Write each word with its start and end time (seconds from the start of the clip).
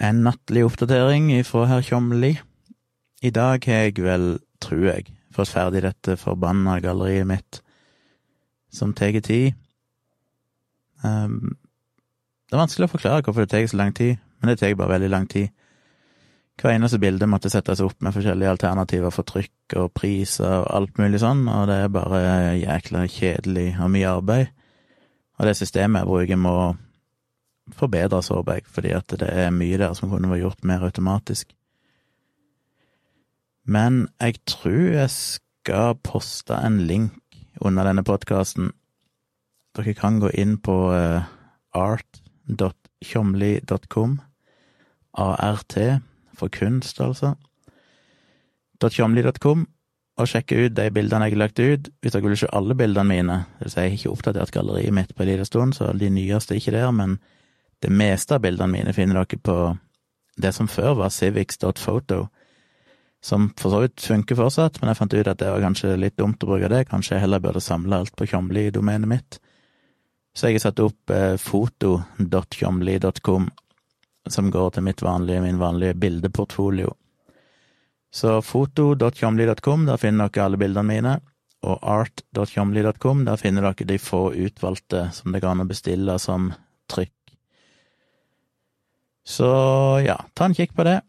En 0.00 0.22
nattlig 0.24 0.64
oppdatering 0.64 1.28
ifra 1.34 1.66
herr 1.68 1.82
Tjomli. 1.84 2.38
I 3.20 3.30
dag 3.36 3.66
har 3.68 3.82
jeg 3.84 3.98
vel, 4.00 4.38
tror 4.64 4.86
jeg, 4.86 5.10
fått 5.36 5.52
ferdig 5.52 5.82
dette 5.84 6.16
forbanna 6.16 6.78
galleriet 6.80 7.28
mitt, 7.28 7.60
som 8.72 8.94
tar 8.96 9.18
tid. 9.20 9.52
Um, 11.04 11.52
det 12.48 12.56
er 12.56 12.62
vanskelig 12.62 12.88
å 12.88 12.94
forklare 12.94 13.26
hvorfor 13.26 13.44
det 13.44 13.52
tar 13.52 13.68
så 13.68 13.76
lang 13.76 13.92
tid, 13.92 14.16
men 14.40 14.48
det 14.48 14.62
tar 14.62 14.78
bare 14.80 14.96
veldig 14.96 15.12
lang 15.12 15.28
tid. 15.28 15.52
Hver 16.60 16.78
eneste 16.78 17.00
bilde 17.00 17.28
måtte 17.28 17.52
settes 17.52 17.80
opp 17.84 18.00
med 18.00 18.16
forskjellige 18.16 18.56
alternativer 18.56 19.12
for 19.12 19.28
trykk 19.28 19.76
og 19.80 19.92
priser 19.96 20.62
og 20.62 20.70
alt 20.80 20.96
mulig 21.00 21.20
sånn, 21.20 21.44
og 21.48 21.68
det 21.68 21.76
er 21.76 21.92
bare 21.92 22.20
jækla 22.56 23.04
kjedelig 23.08 23.70
og 23.76 23.92
mye 23.92 24.16
arbeid. 24.16 24.50
Og 25.36 25.48
det 25.48 25.56
systemet 25.60 26.02
jeg 26.02 26.08
bruker 26.08 26.40
må 26.40 26.56
forbedres, 27.76 28.28
håper 28.32 28.60
fordi 28.66 28.90
at 28.96 29.12
det 29.20 29.28
er 29.28 29.50
mye 29.54 29.78
der 29.80 29.92
som 29.98 30.10
kunne 30.10 30.30
vært 30.30 30.44
gjort 30.44 30.64
mer 30.64 30.80
automatisk. 30.86 31.46
Men 33.64 34.08
jeg 34.20 34.34
tror 34.48 34.92
jeg 34.96 35.10
skal 35.10 35.94
poste 36.02 36.54
en 36.56 36.80
link 36.88 37.12
under 37.60 37.84
denne 37.86 38.02
podkasten. 38.06 38.70
Dere 39.76 39.94
kan 39.94 40.20
gå 40.22 40.28
inn 40.34 40.58
på 40.58 40.90
uh, 40.90 41.22
art.tjomli.com, 41.76 44.20
ART, 45.14 45.78
for 46.34 46.48
kunst, 46.48 47.00
altså, 47.00 47.34
.tjomli.com, 48.80 49.68
og 50.20 50.28
sjekke 50.28 50.64
ut 50.64 50.76
de 50.76 50.90
bildene 50.92 51.24
jeg 51.28 51.36
har 51.36 51.44
lagt 51.44 51.60
ut. 51.60 51.88
Hvis 52.00 52.12
dere 52.14 52.28
vil 52.28 52.40
se 52.40 52.54
alle 52.56 52.74
bildene 52.76 53.08
mine, 53.08 53.36
det 53.58 53.68
vil 53.68 53.72
si 53.72 53.80
jeg 53.80 53.90
har 53.90 53.98
ikke 53.98 54.14
oppdatert 54.14 54.56
galleriet 54.56 54.96
mitt 54.96 55.14
på 55.14 55.20
en 55.22 55.30
liten 55.30 55.48
stund, 55.48 55.70
så 55.76 55.82
de 55.96 56.08
nyeste 56.12 56.54
er 56.54 56.58
ikke 56.62 56.76
der, 56.76 56.90
men 56.96 57.10
det 57.80 57.92
meste 57.92 58.36
av 58.36 58.44
bildene 58.44 58.72
mine 58.72 58.94
finner 58.96 59.20
dere 59.20 59.40
på 59.40 59.56
det 60.40 60.52
som 60.56 60.68
før 60.68 60.94
var 61.00 61.12
civics.photo, 61.12 62.26
som 63.20 63.50
for 63.58 63.72
så 63.72 63.82
vidt 63.84 64.00
funker 64.00 64.38
fortsatt, 64.38 64.80
men 64.80 64.90
jeg 64.90 65.00
fant 65.00 65.14
ut 65.14 65.28
at 65.28 65.40
det 65.40 65.50
var 65.52 65.64
kanskje 65.64 65.96
litt 66.00 66.16
dumt 66.20 66.44
å 66.44 66.48
bruke 66.48 66.70
det, 66.72 66.86
kanskje 66.88 67.16
jeg 67.16 67.26
heller 67.26 67.42
burde 67.44 67.62
samle 67.64 68.00
alt 68.00 68.14
på 68.16 68.28
Tjomli-domenet 68.30 69.10
mitt. 69.10 69.40
Så 70.36 70.48
jeg 70.48 70.60
har 70.60 70.68
satt 70.68 70.80
opp 70.80 71.12
eh, 71.12 71.34
foto.tjomli.com, 71.40 73.50
som 74.30 74.50
går 74.54 74.76
til 74.76 74.86
mitt 74.86 75.02
vanlige, 75.02 75.44
min 75.44 75.60
vanlige 75.60 75.98
bildeportfolio. 76.00 76.94
Så 78.10 78.40
foto.tjomli.com, 78.42 79.84
der 79.86 80.00
finner 80.00 80.30
dere 80.30 80.46
alle 80.46 80.60
bildene 80.60 80.88
mine, 80.88 81.18
og 81.66 81.82
art.tjomli.com, 81.82 83.26
der 83.28 83.40
finner 83.40 83.68
dere 83.68 83.88
de 83.90 83.98
få 84.00 84.30
utvalgte 84.32 85.08
som 85.12 85.34
det 85.34 85.42
går 85.42 85.52
an 85.52 85.66
å 85.66 85.68
bestille 85.68 86.16
som 86.22 86.52
trykk. 86.90 87.19
Så 89.26 89.48
ja, 90.04 90.16
ta 90.34 90.48
en 90.48 90.56
kikk 90.56 90.74
på 90.76 90.86
det. 90.86 91.00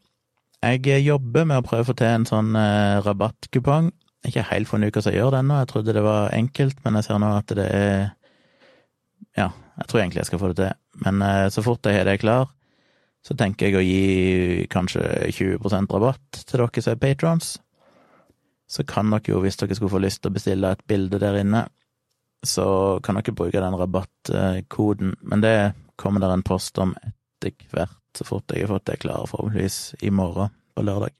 Jeg 0.62 1.02
jobber 1.02 1.48
med 1.50 1.62
å 1.62 1.66
prøve 1.66 1.86
å 1.86 1.90
få 1.90 1.96
til 1.98 2.12
en 2.12 2.28
sånn 2.30 2.54
eh, 2.58 3.02
rabattkupong. 3.02 3.90
Ikke 4.30 4.46
helt 4.52 4.70
funnet 4.70 4.92
ut 4.92 5.00
hva 5.00 5.06
som 5.08 5.16
gjør 5.16 5.32
det 5.34 5.40
ennå, 5.42 5.58
jeg 5.64 5.70
trodde 5.72 5.96
det 5.98 6.04
var 6.06 6.36
enkelt, 6.38 6.82
men 6.84 7.00
jeg 7.00 7.08
ser 7.08 7.22
nå 7.22 7.32
at 7.34 7.54
det 7.58 7.68
er 7.74 8.02
Ja, 9.38 9.48
jeg 9.80 9.88
tror 9.88 10.02
egentlig 10.02 10.22
jeg 10.22 10.30
skal 10.30 10.42
få 10.42 10.52
det 10.52 10.58
til. 10.60 10.76
Men 11.06 11.24
eh, 11.26 11.48
så 11.50 11.64
fort 11.66 11.88
jeg 11.90 11.98
har 11.98 12.06
det 12.06 12.20
klar, 12.22 12.52
så 13.26 13.38
tenker 13.38 13.70
jeg 13.70 13.80
å 13.80 13.86
gi 13.86 14.66
kanskje 14.70 15.02
20% 15.34 15.94
rabatt 15.94 16.42
til 16.46 16.62
dere 16.62 16.84
som 16.84 16.94
er 16.94 17.02
patrons. 17.02 17.54
Så 18.70 18.86
kan 18.88 19.10
dere 19.14 19.34
jo, 19.34 19.42
hvis 19.42 19.58
dere 19.58 19.78
skulle 19.78 19.94
få 19.94 20.02
lyst 20.04 20.22
til 20.22 20.30
å 20.30 20.36
bestille 20.36 20.74
et 20.76 20.84
bilde 20.90 21.20
der 21.22 21.40
inne, 21.42 21.64
så 22.46 23.00
kan 23.02 23.18
dere 23.18 23.34
bruke 23.38 23.62
den 23.62 23.78
rabattkoden, 23.78 25.18
men 25.22 25.42
det 25.42 25.56
kommer 25.98 26.22
der 26.22 26.36
en 26.36 26.46
post 26.46 26.78
om 26.82 26.94
etter 27.02 27.58
hvert 27.74 28.01
så 28.18 28.24
fort 28.28 28.52
jeg 28.52 28.66
har 28.66 28.74
fått 28.74 28.90
det 28.90 29.02
klare, 29.04 29.30
forhåpentligvis 29.30 29.80
i 30.02 30.12
morgen, 30.14 30.50
på 30.76 30.86
lørdag. 30.86 31.14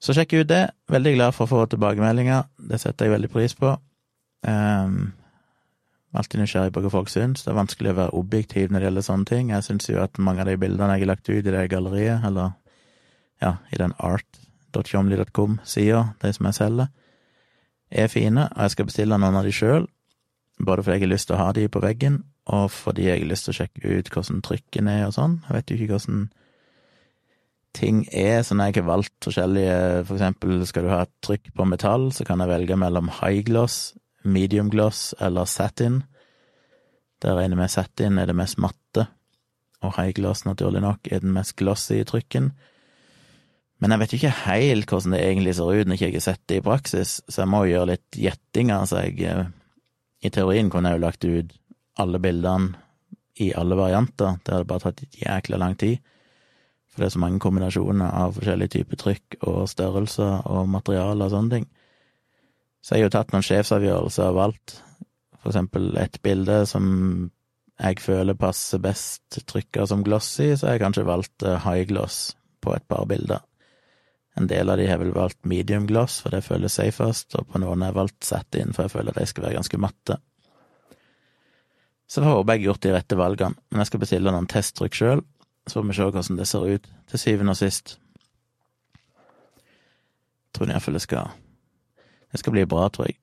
Så 0.00 0.14
sjekk 0.16 0.32
ut 0.38 0.48
det. 0.48 0.64
Veldig 0.88 1.16
glad 1.18 1.36
for 1.36 1.44
å 1.44 1.50
få 1.50 1.66
tilbakemeldinger. 1.68 2.46
Det 2.70 2.78
setter 2.80 3.06
jeg 3.06 3.18
veldig 3.18 3.32
pris 3.32 3.54
på. 3.58 3.74
Um, 4.48 5.10
alltid 6.16 6.40
nysgjerrig 6.40 6.72
på 6.72 6.82
hva 6.84 6.92
folk 6.94 7.10
syns. 7.12 7.44
Det 7.44 7.52
er 7.52 7.58
vanskelig 7.58 7.92
å 7.92 7.98
være 7.98 8.16
objektiv 8.16 8.70
når 8.70 8.80
det 8.80 8.86
gjelder 8.88 9.06
sånne 9.06 9.28
ting. 9.28 9.44
Jeg 9.52 9.66
syns 9.66 9.90
jo 9.90 10.00
at 10.00 10.22
mange 10.22 10.40
av 10.44 10.48
de 10.48 10.56
bildene 10.60 10.96
jeg 10.96 11.04
har 11.04 11.12
lagt 11.12 11.28
ut 11.28 11.44
i 11.44 11.52
det 11.52 11.72
galleriet, 11.72 12.24
eller 12.26 12.48
ja, 13.44 13.52
i 13.72 13.76
den 13.80 13.92
art.tjomli.com-sida, 13.98 16.02
de 16.24 16.32
som 16.36 16.48
jeg 16.48 16.58
selger, 16.58 16.88
er 17.90 18.08
fine, 18.08 18.48
og 18.54 18.60
jeg 18.64 18.76
skal 18.76 18.88
bestille 18.88 19.18
noen 19.18 19.38
av 19.40 19.46
de 19.46 19.54
sjøl, 19.54 19.88
både 20.60 20.84
fordi 20.84 20.96
jeg 20.96 21.06
har 21.06 21.14
lyst 21.14 21.30
til 21.30 21.36
å 21.36 21.42
ha 21.42 21.50
de 21.56 21.68
på 21.68 21.82
veggen, 21.82 22.22
og 22.50 22.70
fordi 22.74 23.06
jeg 23.06 23.22
har 23.22 23.30
lyst 23.30 23.46
til 23.46 23.54
å 23.54 23.58
sjekke 23.60 23.96
ut 23.98 24.10
hvordan 24.10 24.42
trykken 24.42 24.90
er 24.90 25.06
og 25.06 25.14
sånn. 25.14 25.38
Jeg 25.46 25.56
vet 25.56 25.70
jo 25.70 25.76
ikke 25.78 25.92
hvordan 25.94 26.22
ting 27.76 28.00
er, 28.10 28.40
så 28.42 28.56
når 28.56 28.70
jeg 28.70 28.80
har 28.80 28.88
valgt 28.88 29.14
forskjellige 29.22 29.74
For 30.08 30.16
eksempel 30.16 30.64
skal 30.66 30.86
du 30.86 30.90
ha 30.90 31.04
et 31.04 31.12
trykk 31.22 31.52
på 31.54 31.66
metall, 31.70 32.08
så 32.14 32.26
kan 32.26 32.42
jeg 32.42 32.50
velge 32.50 32.78
mellom 32.80 33.12
high 33.20 33.44
gloss, 33.46 33.94
medium 34.24 34.70
gloss 34.72 35.12
eller 35.22 35.46
satin. 35.46 36.02
Der 37.22 37.38
regner 37.38 37.60
med 37.60 37.70
satin 37.70 38.18
er 38.18 38.26
det 38.26 38.36
mest 38.36 38.58
matte, 38.58 39.06
og 39.84 39.94
high 39.96 40.12
gloss, 40.16 40.42
naturlig 40.44 40.82
nok, 40.82 41.06
er 41.10 41.22
den 41.22 41.36
mest 41.36 41.54
glossy 41.60 42.02
trykken. 42.08 42.50
Men 43.80 43.94
jeg 43.94 44.00
vet 44.02 44.12
jo 44.12 44.18
ikke 44.18 44.36
helt 44.44 44.90
hvordan 44.90 45.14
det 45.14 45.22
egentlig 45.24 45.54
ser 45.56 45.70
ut 45.70 45.88
når 45.88 45.96
jeg 46.00 46.12
ikke 46.12 46.20
har 46.20 46.26
sett 46.26 46.42
det 46.50 46.58
i 46.60 46.66
praksis, 46.66 47.14
så 47.28 47.44
jeg 47.44 47.52
må 47.52 47.62
jo 47.64 47.76
gjøre 47.76 47.92
litt 47.94 48.18
gjettinger, 48.26 48.84
så 48.84 49.06
jeg 49.06 49.22
eh, 49.24 49.46
I 50.20 50.28
teorien 50.28 50.68
kunne 50.68 50.90
jeg 50.90 50.98
jo 50.98 51.04
lagt 51.06 51.24
ut 51.24 51.54
alle 51.98 52.20
bildene 52.22 52.76
i 53.40 53.50
alle 53.56 53.78
varianter. 53.78 54.38
Det 54.44 54.54
hadde 54.54 54.68
bare 54.68 54.90
tatt 54.90 55.18
jækla 55.18 55.58
lang 55.60 55.76
tid. 55.80 55.98
For 56.90 57.02
det 57.02 57.08
er 57.08 57.14
så 57.14 57.22
mange 57.22 57.40
kombinasjoner 57.42 58.10
av 58.10 58.34
forskjellige 58.36 58.74
typer 58.76 59.00
trykk 59.00 59.40
og 59.46 59.60
størrelser 59.70 60.46
og 60.50 60.68
materialer 60.68 61.26
og 61.26 61.34
sånne 61.34 61.56
ting. 61.56 61.66
Så 62.80 62.96
jeg 62.96 63.04
har 63.04 63.10
jo 63.10 63.16
tatt 63.18 63.34
noen 63.34 63.46
sjefsavgjørelser 63.46 64.30
og 64.30 64.38
valgt 64.40 64.80
for 65.40 65.52
eksempel 65.52 65.94
et 66.00 66.18
bilde 66.24 66.62
som 66.68 66.86
jeg 67.80 68.00
føler 68.04 68.36
passer 68.36 68.80
best 68.82 69.38
trykka 69.48 69.86
som 69.88 70.02
glossy, 70.04 70.52
så 70.52 70.68
har 70.68 70.76
jeg 70.76 70.82
kanskje 70.82 71.06
valgt 71.08 71.46
eh, 71.46 71.62
high 71.64 71.86
gloss 71.88 72.34
på 72.60 72.74
et 72.76 72.84
par 72.92 73.06
bilder. 73.08 73.40
En 74.36 74.46
del 74.50 74.68
av 74.70 74.76
de 74.78 74.88
har 74.88 75.00
vel 75.00 75.14
valgt 75.16 75.40
medium 75.48 75.86
gloss, 75.88 76.18
for 76.20 76.34
det 76.34 76.44
føles 76.44 76.76
safest, 76.76 77.32
og 77.40 77.48
på 77.48 77.62
noen 77.62 77.80
har 77.80 77.90
jeg 77.90 77.98
valgt 78.02 78.28
satin, 78.28 78.74
for 78.76 78.84
jeg 78.84 78.92
føler 78.92 79.14
at 79.14 79.22
de 79.22 79.30
skal 79.32 79.46
være 79.46 79.58
ganske 79.58 79.80
matte. 79.80 80.18
Så 82.10 82.24
jeg 82.24 82.26
har 82.26 82.56
gjort 82.58 82.82
de 82.82 82.94
rette 82.94 83.18
valgene, 83.18 83.54
men 83.70 83.84
jeg 83.84 83.92
skal 83.92 84.02
bestille 84.02 84.32
noen 84.34 84.48
testtrykk 84.50 84.96
sjøl, 84.98 85.20
så 85.68 85.78
får 85.78 85.86
vi 85.86 85.94
se 85.94 86.06
hvordan 86.08 86.40
det 86.40 86.46
ser 86.50 86.66
ut 86.66 86.88
til 87.12 87.22
syvende 87.22 87.54
og 87.54 87.60
sist. 87.60 87.98
Jeg 90.50 90.56
tror 90.58 90.72
iallfall 90.72 90.98
det 90.98 91.04
skal 91.06 91.30
Det 92.30 92.38
skal 92.38 92.54
bli 92.54 92.64
bra, 92.66 92.88
tror 92.88 93.06
jeg. 93.08 93.16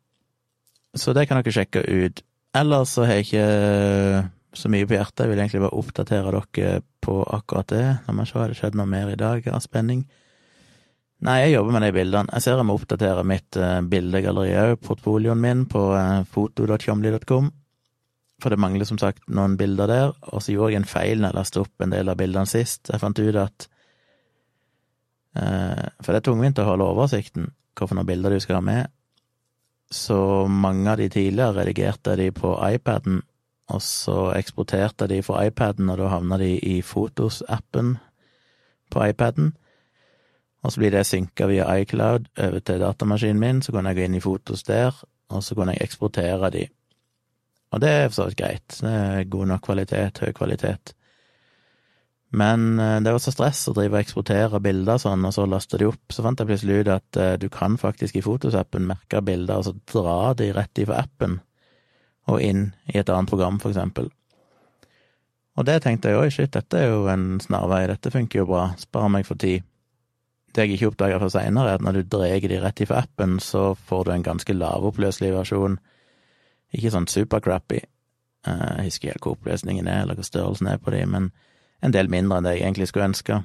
Så 0.95 1.13
det 1.15 1.27
kan 1.27 1.39
dere 1.39 1.51
sjekke 1.53 1.83
ut. 1.83 2.23
Ellers 2.55 2.95
så 2.95 3.05
har 3.05 3.19
jeg 3.19 3.27
ikke 3.27 4.29
så 4.57 4.71
mye 4.71 4.87
på 4.87 4.95
hjertet, 4.95 5.23
jeg 5.23 5.31
vil 5.31 5.39
egentlig 5.43 5.61
bare 5.61 5.79
oppdatere 5.79 6.31
dere 6.33 6.81
på 7.03 7.19
akkurat 7.23 7.69
det. 7.71 7.85
La 8.07 8.15
meg 8.15 8.27
se, 8.27 8.39
har 8.39 8.51
det 8.51 8.57
skjedd 8.59 8.75
noe 8.79 8.87
mer 8.89 9.11
i 9.11 9.19
dag 9.19 9.47
av 9.51 9.61
spenning? 9.63 10.07
Nei, 11.27 11.37
jeg 11.43 11.55
jobber 11.57 11.75
med 11.75 11.85
de 11.87 11.93
bildene. 11.95 12.33
Jeg 12.33 12.45
ser 12.45 12.59
jeg 12.59 12.67
må 12.67 12.75
oppdatere 12.77 13.23
mitt 13.27 13.57
uh, 13.59 13.79
bildegalleri 13.81 14.57
òg, 14.63 14.75
portfolioen 14.85 15.39
min, 15.41 15.63
på 15.69 15.87
uh, 15.93 16.23
foto.tjomli.com. 16.31 17.51
For 18.41 18.53
det 18.53 18.61
mangler 18.61 18.85
som 18.85 18.99
sagt 19.01 19.25
noen 19.33 19.55
bilder 19.57 19.89
der, 19.89 20.11
og 20.29 20.43
så 20.45 20.53
gjorde 20.53 20.75
jeg 20.75 20.83
en 20.83 20.89
feil 20.89 21.21
når 21.21 21.31
jeg 21.31 21.37
lastet 21.39 21.61
opp 21.63 21.83
en 21.83 21.93
del 21.93 22.11
av 22.11 22.19
bildene 22.19 22.49
sist. 22.49 22.91
Jeg 22.91 23.01
fant 23.01 23.19
ut 23.19 23.39
at 23.41 23.69
eh, 25.41 25.87
For 26.03 26.11
det 26.11 26.19
er 26.19 26.27
tungvint 26.29 26.61
å 26.61 26.67
holde 26.67 26.91
oversikten, 26.93 27.49
hvilke 27.77 28.05
bilder 28.05 28.35
du 28.35 28.39
skal 28.43 28.59
ha 28.59 28.65
med. 28.69 28.93
Så 29.89 30.19
mange 30.51 30.91
av 30.91 30.99
de 30.99 31.09
tidligere 31.09 31.63
redigerte 31.63 32.17
de 32.19 32.29
på 32.35 32.53
iPaden, 32.67 33.23
og 33.73 33.81
så 33.83 34.31
eksporterte 34.35 35.07
de 35.09 35.21
fra 35.23 35.45
iPaden, 35.47 35.89
og 35.89 35.97
da 35.99 36.11
havna 36.11 36.37
de 36.39 36.53
i 36.59 36.81
Fotos-appen 36.85 37.95
på 38.91 39.05
iPaden. 39.07 39.53
Og 40.63 40.71
så 40.71 40.81
blir 40.81 40.93
det 40.93 41.05
synka 41.07 41.47
via 41.47 41.67
iCloud 41.79 42.29
over 42.37 42.59
til 42.59 42.81
datamaskinen 42.83 43.39
min, 43.39 43.61
så 43.61 43.71
kan 43.71 43.87
jeg 43.87 43.97
gå 43.97 44.07
inn 44.07 44.17
i 44.19 44.23
Fotos 44.23 44.63
der, 44.67 44.95
og 45.29 45.43
så 45.43 45.55
kan 45.55 45.71
jeg 45.73 45.81
eksportere 45.81 46.51
de. 46.53 46.67
Og 47.75 47.81
det 47.83 47.89
er 47.91 48.05
for 48.07 48.19
så 48.21 48.27
vidt 48.29 48.39
greit, 48.39 48.77
det 48.79 48.93
er 48.93 49.31
god 49.31 49.51
nok 49.51 49.65
kvalitet, 49.67 50.21
høy 50.23 50.31
kvalitet. 50.35 50.93
Men 52.35 52.79
eh, 52.79 52.99
det 53.03 53.13
var 53.15 53.23
så 53.23 53.31
stress 53.31 53.63
å 53.69 53.73
drive 53.75 53.95
og 53.95 54.03
eksportere 54.03 54.59
bilder 54.63 54.99
sånn, 54.99 55.25
og 55.27 55.35
så 55.35 55.47
laste 55.47 55.79
de 55.79 55.87
opp. 55.87 56.03
Så 56.11 56.23
fant 56.25 56.39
jeg 56.39 56.49
plutselig 56.49 56.81
ut 56.81 56.93
at 56.97 57.19
uh, 57.19 57.33
du 57.39 57.47
kan 57.51 57.77
faktisk 57.79 58.19
i 58.19 58.23
Fotos-appen 58.23 58.87
merke 58.89 59.21
bilder, 59.23 59.61
og 59.61 59.67
så 59.69 59.75
dra 59.93 60.33
de 60.37 60.51
rett 60.55 60.83
ifra 60.83 61.03
appen 61.05 61.39
og 62.27 62.43
inn 62.43 62.69
i 62.91 62.97
et 62.99 63.07
annet 63.07 63.31
program, 63.31 63.59
for 63.63 63.71
eksempel. 63.71 64.09
Og 65.57 65.65
det 65.65 65.79
tenkte 65.85 66.11
jeg 66.11 66.19
oi, 66.19 66.29
shit, 66.33 66.51
dette 66.53 66.77
er 66.77 66.91
jo 66.91 67.07
en 67.09 67.39
snarvei, 67.41 67.85
dette 67.89 68.11
funker 68.13 68.43
jo 68.43 68.49
bra, 68.49 68.65
sparer 68.77 69.13
meg 69.13 69.25
for 69.25 69.39
tid. 69.39 69.63
Det 70.53 70.65
jeg 70.65 70.75
ikke 70.75 70.91
oppdaga 70.91 71.21
for 71.21 71.31
seinere, 71.31 71.71
er 71.71 71.79
at 71.79 71.85
når 71.85 72.01
du 72.01 72.11
drar 72.11 72.43
de 72.43 72.59
rett 72.61 72.83
ifra 72.83 72.99
appen, 73.05 73.37
så 73.43 73.71
får 73.87 74.03
du 74.05 74.11
en 74.13 74.27
ganske 74.27 74.57
lavoppløselig 74.57 75.31
versjon. 75.37 75.79
Ikke 76.75 76.91
sånn 76.93 77.07
supercrappy. 77.11 77.81
Eh, 78.47 78.71
jeg 78.77 78.91
husker 78.91 79.13
ikke 79.15 79.31
hvor 79.31 79.37
oppløsningen 79.37 79.87
er, 79.87 80.03
eller 80.03 80.17
hva 80.17 80.25
størrelsen 80.25 80.71
er 80.71 80.81
på 80.81 80.93
de, 80.95 81.03
men 81.09 81.31
en 81.85 81.93
del 81.93 82.09
mindre 82.11 82.39
enn 82.39 82.47
det 82.47 82.57
jeg 82.57 82.65
egentlig 82.65 82.89
skulle 82.91 83.09
ønske. 83.11 83.41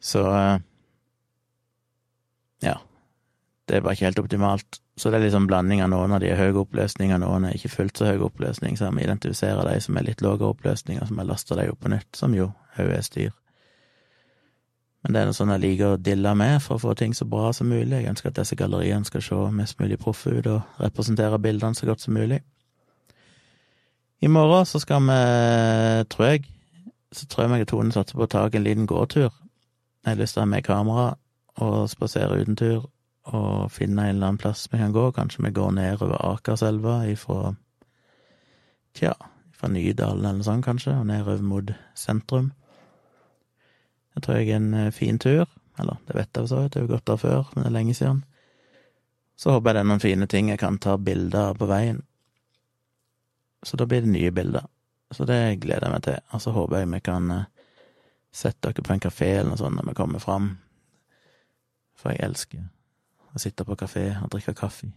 Så 0.00 0.24
eh, 0.32 0.62
ja. 2.64 2.78
Det 3.68 3.76
er 3.76 3.84
bare 3.84 3.94
ikke 3.94 4.08
helt 4.08 4.22
optimalt. 4.22 4.80
Så 5.00 5.10
det 5.10 5.20
er 5.20 5.28
liksom 5.28 5.46
blanding 5.48 5.80
av 5.80 5.92
noen 5.92 6.12
av 6.12 6.20
de 6.20 6.28
er 6.28 6.40
høy 6.40 6.58
oppløsning, 6.60 7.14
og 7.14 7.22
noen 7.22 7.46
er 7.48 7.56
ikke 7.56 7.72
fullt 7.72 8.00
så 8.00 8.10
høy 8.10 8.24
oppløsning, 8.26 8.76
så 8.76 8.90
vi 8.92 9.06
identifiserer 9.06 9.68
de 9.68 9.78
som 9.80 9.96
er 9.96 10.10
litt 10.10 10.24
lavere 10.24 10.50
oppløsning, 10.52 10.98
og 11.00 11.08
som 11.08 11.22
har 11.22 11.28
laste 11.30 11.56
de 11.56 11.70
opp 11.72 11.80
på 11.84 11.92
nytt, 11.92 12.10
som 12.16 12.34
jo 12.36 12.50
òg 12.76 12.92
er 12.98 13.06
styr. 13.06 13.39
Men 15.00 15.14
det 15.14 15.20
er 15.20 15.28
noe 15.30 15.36
sånn 15.36 15.52
jeg 15.54 15.62
liker 15.62 15.94
å 15.94 16.00
dille 16.00 16.32
med 16.36 16.58
for 16.60 16.76
å 16.76 16.82
få 16.82 16.94
ting 16.98 17.14
så 17.16 17.24
bra 17.28 17.54
som 17.56 17.70
mulig. 17.72 18.02
Jeg 18.02 18.10
ønsker 18.10 18.30
at 18.30 18.40
disse 18.42 18.56
galleriene 18.58 19.08
skal 19.08 19.24
se 19.24 19.38
mest 19.56 19.78
mulig 19.80 19.96
proffe 20.00 20.34
ut 20.34 20.48
og 20.50 20.82
representere 20.82 21.40
bildene 21.40 21.78
så 21.78 21.88
godt 21.88 22.04
som 22.04 22.18
mulig. 22.18 22.42
I 24.20 24.28
morgen 24.28 24.66
så 24.68 24.78
skal 24.82 25.00
vi, 25.08 25.20
tror 26.12 26.26
jeg, 26.26 26.44
så 27.16 27.26
tror 27.26 27.46
jeg 27.46 27.52
meg 27.54 27.64
og 27.64 27.70
Tone 27.72 27.94
satser 27.96 28.18
på 28.18 28.26
å 28.26 28.30
ta 28.30 28.44
en 28.44 28.66
liten 28.66 28.88
gåtur. 28.90 29.30
Jeg 30.04 30.12
har 30.12 30.20
lyst 30.20 30.36
til 30.36 30.42
å 30.42 30.44
ha 30.44 30.50
med 30.52 30.66
kamera 30.68 31.06
og 31.64 31.88
spasere 31.88 32.42
utentur 32.42 32.84
og 33.30 33.70
finne 33.72 34.04
en 34.04 34.16
eller 34.16 34.28
annen 34.28 34.40
plass 34.40 34.66
vi 34.68 34.82
kan 34.82 34.92
gå. 34.92 35.10
Kanskje 35.16 35.46
vi 35.46 35.54
går 35.56 35.72
nedover 35.76 36.20
Akerselva 36.34 37.00
ifra 37.08 37.54
Tja, 38.96 39.14
fra 39.54 39.68
Nydalen 39.70 40.24
eller 40.24 40.40
noe 40.40 40.44
sånt, 40.46 40.64
kanskje, 40.66 40.96
og 40.98 41.06
nedover 41.06 41.40
mot 41.46 41.72
sentrum. 41.94 42.50
Det 44.14 44.24
tror 44.24 44.40
jeg 44.40 44.50
er 44.50 44.60
en 44.60 44.74
eh, 44.74 44.92
fin 44.94 45.18
tur. 45.18 45.46
Eller, 45.78 45.96
det 46.06 46.16
vet 46.16 46.28
jeg 46.28 46.42
for 46.42 46.50
så 46.50 46.60
vidt, 46.62 46.72
det 46.72 46.80
har 46.80 46.86
jo 46.86 46.94
gått 46.94 47.06
der 47.08 47.20
før, 47.20 47.52
men 47.54 47.64
det 47.64 47.70
er 47.70 47.76
lenge 47.78 47.94
siden. 47.96 48.24
Så 49.40 49.54
håper 49.54 49.70
jeg 49.70 49.78
det 49.78 49.80
er 49.80 49.88
noen 49.88 50.02
fine 50.02 50.26
ting 50.28 50.50
jeg 50.50 50.60
kan 50.60 50.78
ta 50.82 50.96
bilder 51.00 51.52
av 51.52 51.60
på 51.60 51.68
veien. 51.70 52.02
Så 53.64 53.78
da 53.80 53.86
blir 53.88 54.04
det 54.04 54.12
nye 54.12 54.32
bilder. 54.34 54.66
Så 55.10 55.24
det 55.26 55.60
gleder 55.62 55.88
jeg 55.88 55.94
meg 55.94 56.04
til. 56.04 56.18
Og 56.34 56.42
så 56.44 56.52
håper 56.54 56.82
jeg 56.82 56.90
vi 56.92 57.00
kan 57.04 57.30
eh, 57.34 57.46
sette 58.32 58.68
dere 58.68 58.84
på 58.86 58.94
en 58.94 59.02
kafé 59.02 59.30
eller 59.38 59.52
noe 59.52 59.60
sånt 59.60 59.78
når 59.78 59.90
vi 59.90 59.96
kommer 59.98 60.22
fram. 60.22 60.52
For 61.98 62.12
jeg 62.12 62.24
elsker 62.28 62.66
å 63.30 63.40
sitte 63.42 63.66
på 63.66 63.78
kafé 63.78 64.10
og 64.20 64.30
drikke 64.32 64.56
kaffe. 64.58 64.90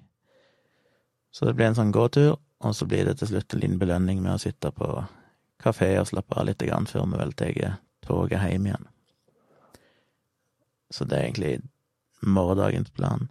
Så 1.34 1.48
det 1.48 1.56
blir 1.58 1.72
en 1.72 1.78
sånn 1.78 1.94
gåtur, 1.94 2.36
og 2.64 2.76
så 2.78 2.86
blir 2.86 3.08
det 3.08 3.18
til 3.20 3.32
slutt 3.32 3.56
en 3.56 3.64
liten 3.64 3.80
belønning 3.82 4.22
med 4.22 4.36
å 4.36 4.42
sitte 4.42 4.70
på 4.76 4.90
kafé 5.64 5.96
og 6.00 6.10
slappe 6.12 6.38
av 6.38 6.48
litt 6.50 6.62
grann 6.62 6.86
før 6.90 7.08
vi 7.10 7.20
vel 7.22 7.34
tar 7.38 7.78
toget 8.06 8.44
hjem 8.44 8.68
igjen. 8.70 8.93
Så 10.94 11.08
det 11.10 11.18
er 11.18 11.26
egentlig 11.26 11.54
morgendagens 12.22 12.92
plan. 12.94 13.26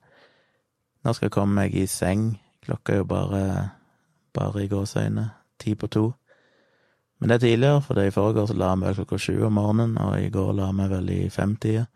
Nå 1.02 1.14
skal 1.14 1.28
jeg 1.28 1.36
komme 1.36 1.60
meg 1.60 1.76
i 1.78 1.86
seng. 1.86 2.40
Klokka 2.66 2.96
er 2.96 3.02
jo 3.02 3.06
bare, 3.10 3.44
bare 4.34 4.64
i 4.64 4.70
gåseøyne 4.70 5.28
ti 5.62 5.76
på 5.78 5.86
to. 5.86 6.08
Men 7.22 7.30
det 7.30 7.34
er 7.36 7.44
tidligere, 7.46 7.80
for 7.86 7.94
det 7.94 8.08
i 8.08 8.14
forgår 8.14 8.48
så 8.50 8.58
la 8.58 8.72
meg 8.74 8.96
klokka 8.98 9.18
sju 9.18 9.44
om 9.46 9.54
morgenen, 9.54 9.94
og 10.02 10.18
i 10.18 10.30
går 10.34 10.56
la 10.58 10.72
meg 10.74 10.90
vel 10.90 11.10
i 11.14 11.20
femtida. 11.30 11.86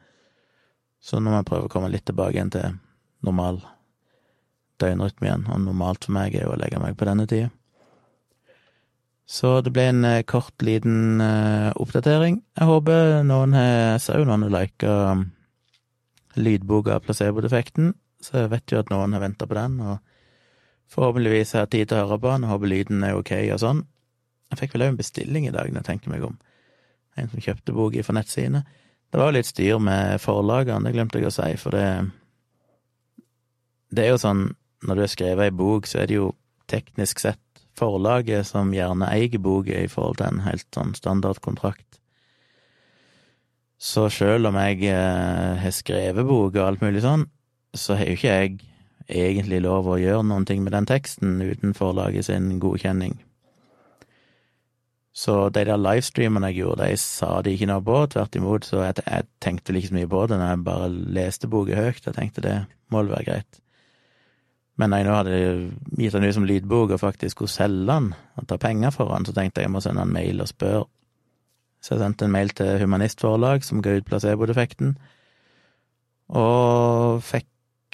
Så 1.02 1.18
nå 1.18 1.32
må 1.32 1.40
jeg 1.40 1.48
prøve 1.50 1.66
å 1.66 1.72
komme 1.72 1.90
litt 1.90 2.06
tilbake 2.06 2.38
igjen 2.38 2.52
til 2.54 2.76
normal 3.26 3.58
døgnrytme 4.78 5.26
igjen, 5.26 5.46
og 5.50 5.64
normalt 5.64 6.06
for 6.06 6.14
meg 6.14 6.34
er 6.34 6.46
jo 6.46 6.54
å 6.54 6.60
legge 6.60 6.78
meg 6.82 6.94
på 6.98 7.08
denne 7.08 7.26
tida. 7.26 7.50
Så 9.26 9.56
det 9.66 9.72
ble 9.74 9.88
en 9.90 10.04
eh, 10.06 10.22
kort, 10.22 10.54
liten 10.62 11.18
uh, 11.18 11.72
oppdatering. 11.82 12.38
Jeg 12.54 12.68
håper 12.68 13.24
noen 13.26 13.56
har 13.58 13.98
sett 13.98 14.22
noen 14.28 14.46
lika 14.54 14.92
um, 15.10 15.24
lydboka 16.36 16.98
placebo-defekten, 17.04 17.94
så 18.22 18.42
jeg 18.42 18.52
vet 18.52 18.72
jo 18.72 18.80
at 18.80 18.90
noen 18.92 19.14
har 19.16 19.22
venta 19.22 19.48
på 19.48 19.56
den, 19.56 19.78
og 19.80 19.98
forhåpentligvis 20.92 21.54
har 21.56 21.66
jeg 21.66 21.72
tid 21.74 21.90
til 21.90 21.98
å 21.98 22.06
høre 22.06 22.20
på 22.22 22.32
den, 22.32 22.46
og 22.46 22.54
håper 22.54 22.72
lyden 22.72 23.04
er 23.06 23.18
ok 23.18 23.32
og 23.54 23.62
sånn. 23.62 23.84
Jeg 24.52 24.60
fikk 24.60 24.76
vel 24.76 24.86
òg 24.86 24.92
en 24.94 25.00
bestilling 25.00 25.48
i 25.48 25.54
dag, 25.54 25.70
når 25.70 25.82
jeg 25.82 25.88
tenker 25.90 26.12
meg 26.12 26.26
om. 26.26 26.36
En 27.16 27.30
som 27.32 27.42
kjøpte 27.42 27.74
boka 27.74 28.04
fra 28.06 28.18
nettsidene. 28.18 28.62
Det 29.10 29.20
var 29.20 29.30
jo 29.30 29.36
litt 29.38 29.48
styr 29.48 29.80
med 29.82 30.20
forlagene, 30.22 30.84
det 30.86 30.94
glemte 30.96 31.20
jeg 31.20 31.30
å 31.30 31.34
si, 31.34 31.50
for 31.60 31.76
det 31.76 31.88
Det 33.96 34.02
er 34.02 34.10
jo 34.10 34.18
sånn, 34.18 34.48
når 34.82 34.94
du 34.94 35.00
har 35.00 35.10
skrevet 35.10 35.44
ei 35.46 35.54
bok, 35.54 35.86
så 35.86 36.00
er 36.02 36.06
det 36.10 36.16
jo 36.18 36.34
teknisk 36.66 37.20
sett 37.22 37.40
forlaget 37.78 38.46
som 38.48 38.72
gjerne 38.74 39.08
eier 39.12 39.38
boka 39.38 39.78
i 39.78 39.88
forhold 39.88 40.18
til 40.18 40.26
en 40.26 40.42
helt 40.46 40.66
sånn 40.74 40.94
standardkontrakt. 40.96 42.00
Så 43.76 44.06
sjøl 44.08 44.48
om 44.48 44.56
jeg 44.56 44.88
eh, 44.88 45.58
har 45.60 45.74
skrevet 45.74 46.24
bok 46.26 46.56
og 46.56 46.64
alt 46.64 46.84
mulig 46.84 47.02
sånn, 47.04 47.26
så 47.76 47.98
har 47.98 48.08
jo 48.08 48.16
ikke 48.16 48.32
jeg 48.32 48.56
egentlig 49.06 49.60
lov 49.62 49.86
å 49.90 49.98
gjøre 50.00 50.24
noen 50.26 50.46
ting 50.48 50.64
med 50.64 50.72
den 50.74 50.88
teksten 50.88 51.36
uten 51.44 51.76
forlaget 51.76 52.30
sin 52.30 52.56
godkjenning. 52.62 53.18
Så 55.16 55.48
de 55.48 55.62
der 55.64 55.80
livestreamene 55.80 56.50
jeg 56.52 56.60
gjorde, 56.60 56.88
de 56.90 56.96
sa 57.00 57.38
de 57.44 57.52
ikke 57.56 57.68
noe 57.70 57.84
på, 57.84 58.00
tvert 58.12 58.36
imot, 58.36 58.66
så 58.68 58.82
jeg, 58.84 58.98
jeg 59.06 59.28
tenkte 59.40 59.76
så 59.80 59.96
mye 59.96 60.10
på 60.12 60.24
det 60.28 60.40
når 60.40 60.50
jeg 60.50 60.64
bare 60.66 60.90
leste 61.16 61.48
boka 61.48 61.78
høyt, 61.78 62.02
jeg 62.04 62.16
tenkte 62.16 62.44
det 62.44 62.56
må 62.92 63.00
vel 63.00 63.14
være 63.14 63.28
greit. 63.30 63.62
Men 64.76 64.92
når 64.92 65.00
jeg 65.00 65.06
nå 65.06 65.14
hadde 65.16 65.38
gitt 66.02 66.16
den 66.18 66.26
ut 66.26 66.36
som 66.36 66.44
lydbok 66.48 66.92
og 66.92 67.00
faktisk 67.00 67.38
skulle 67.38 67.52
selge 67.52 67.86
den 67.88 68.10
og 68.36 68.48
ta 68.48 68.58
penger 68.60 68.92
for 68.92 69.08
den, 69.14 69.24
så 69.24 69.32
tenkte 69.32 69.62
jeg 69.62 69.70
jeg 69.70 69.72
må 69.72 69.80
sende 69.84 70.04
en 70.04 70.12
mail 70.12 70.44
og 70.44 70.50
spørre. 70.52 70.84
Så 71.86 71.94
jeg 71.94 72.02
sendte 72.02 72.26
en 72.26 72.34
mail 72.34 72.50
til 72.50 72.80
Humanistforlag, 72.82 73.62
som 73.62 73.78
ga 73.82 73.94
ut 73.94 74.08
placeboeffekten, 74.08 74.96
og 76.34 77.22
fikk 77.22 77.46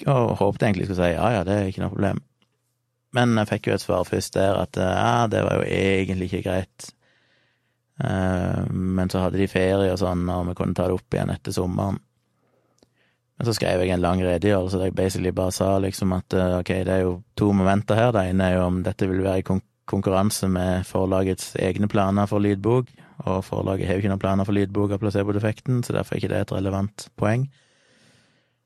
Og 0.09 0.31
håpet 0.39 0.63
egentlig 0.65 0.87
skulle 0.87 1.03
si 1.05 1.11
ja, 1.13 1.27
ja, 1.35 1.41
det 1.45 1.53
er 1.53 1.67
ikke 1.69 1.83
noe 1.83 1.91
problem. 1.93 2.17
Men 3.13 3.37
jeg 3.37 3.47
fikk 3.51 3.67
jo 3.69 3.75
et 3.75 3.83
svar 3.83 4.07
først 4.09 4.33
der 4.33 4.57
at 4.57 4.79
ja, 4.81 5.27
det 5.29 5.43
var 5.45 5.59
jo 5.61 5.67
egentlig 5.69 6.25
ikke 6.31 6.41
greit. 6.47 6.87
Eh, 8.01 8.63
men 8.73 9.11
så 9.13 9.21
hadde 9.21 9.37
de 9.37 9.47
ferie 9.47 9.91
og 9.93 10.01
sånn, 10.01 10.25
og 10.33 10.47
vi 10.49 10.55
kunne 10.57 10.73
ta 10.75 10.87
det 10.89 10.97
opp 10.97 11.13
igjen 11.13 11.31
etter 11.33 11.55
sommeren. 11.55 12.01
Men 13.37 13.47
så 13.47 13.53
skrev 13.55 13.83
jeg 13.83 13.93
en 13.93 14.03
lang 14.03 14.21
redegjørelse 14.25 14.81
der 14.81 14.89
jeg 14.89 14.97
basically 14.97 15.33
bare 15.35 15.53
sa 15.53 15.69
liksom 15.81 16.17
at 16.17 16.33
eh, 16.37 16.57
ok, 16.59 16.73
det 16.89 16.97
er 16.97 17.05
jo 17.05 17.15
to 17.39 17.51
momenter 17.53 17.99
her. 17.99 18.11
Det 18.15 18.25
ene 18.31 18.49
er 18.49 18.57
jo 18.57 18.65
om 18.65 18.81
dette 18.85 19.09
vil 19.09 19.23
være 19.25 19.43
i 19.43 19.47
konkurranse 19.93 20.49
med 20.49 20.89
forlagets 20.89 21.53
egne 21.61 21.89
planer 21.91 22.29
for 22.29 22.43
lydbok, 22.43 22.89
og 23.23 23.43
forlaget 23.45 23.87
har 23.87 23.97
jo 23.97 24.03
ikke 24.03 24.11
noen 24.11 24.21
planer 24.21 24.47
for 24.47 24.57
lydbok 24.57 24.95
av 24.95 25.01
placebo-defekten, 25.03 25.83
så 25.83 25.95
derfor 25.95 26.15
er 26.15 26.21
ikke 26.21 26.31
det 26.33 26.41
et 26.43 26.55
relevant 26.55 27.07
poeng. 27.19 27.45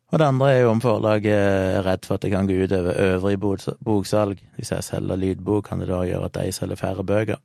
Og 0.08 0.22
det 0.22 0.28
andre 0.28 0.52
er 0.54 0.62
jo 0.62 0.72
om 0.72 0.82
forlaget 0.82 1.36
er 1.36 1.84
redd 1.84 2.08
for 2.08 2.16
at 2.16 2.24
det 2.24 2.32
kan 2.32 2.48
gå 2.48 2.62
ut 2.64 2.72
over 2.72 3.02
øvrig 3.04 3.40
boksalg. 3.84 4.40
Hvis 4.56 4.72
jeg 4.72 4.86
selger 4.88 5.20
lydbok, 5.20 5.68
kan 5.68 5.84
det 5.84 5.90
da 5.92 6.06
gjøre 6.08 6.30
at 6.30 6.38
de 6.40 6.52
selger 6.56 6.80
færre 6.80 7.04
bøker. 7.04 7.42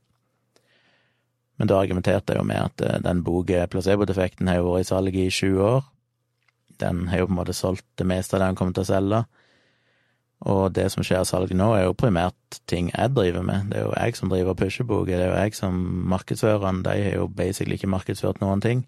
Men 1.58 1.68
da 1.68 1.80
argumenterte 1.82 2.32
jeg 2.32 2.40
jo 2.40 2.46
med 2.46 2.58
at 2.58 2.82
eh, 2.86 3.00
den 3.04 3.24
boka, 3.26 3.66
placebo-defekten, 3.70 4.48
har 4.48 4.60
jo 4.60 4.70
vært 4.70 4.86
i 4.86 4.88
salg 4.88 5.18
i 5.18 5.28
sju 5.30 5.60
år, 5.62 5.84
den 6.80 7.06
har 7.10 7.22
jo 7.22 7.28
på 7.28 7.34
en 7.34 7.38
måte 7.38 7.54
solgt 7.54 7.86
det 8.00 8.06
meste 8.08 8.34
av 8.36 8.42
det 8.42 8.48
han 8.50 8.58
kommer 8.58 8.74
til 8.74 8.86
å 8.86 8.90
selge. 8.90 9.20
Og 10.42 10.72
det 10.74 10.88
som 10.90 11.04
skjer 11.06 11.20
av 11.22 11.28
salg 11.28 11.52
nå, 11.54 11.68
er 11.76 11.84
jo 11.86 11.94
primært 11.94 12.58
ting 12.70 12.88
jeg 12.90 13.12
driver 13.14 13.44
med. 13.46 13.70
Det 13.70 13.78
er 13.78 13.84
jo 13.86 13.92
jeg 13.94 14.16
som 14.18 14.32
driver 14.32 14.58
pusheboker, 14.58 15.14
det 15.14 15.28
er 15.28 15.30
jo 15.30 15.38
jeg 15.44 15.54
som 15.54 15.78
markedsfører. 16.10 16.82
De 16.82 16.96
har 17.04 17.14
jo 17.14 17.28
basically 17.30 17.78
ikke 17.78 17.92
markedsført 17.92 18.42
noen 18.42 18.64
ting. 18.64 18.82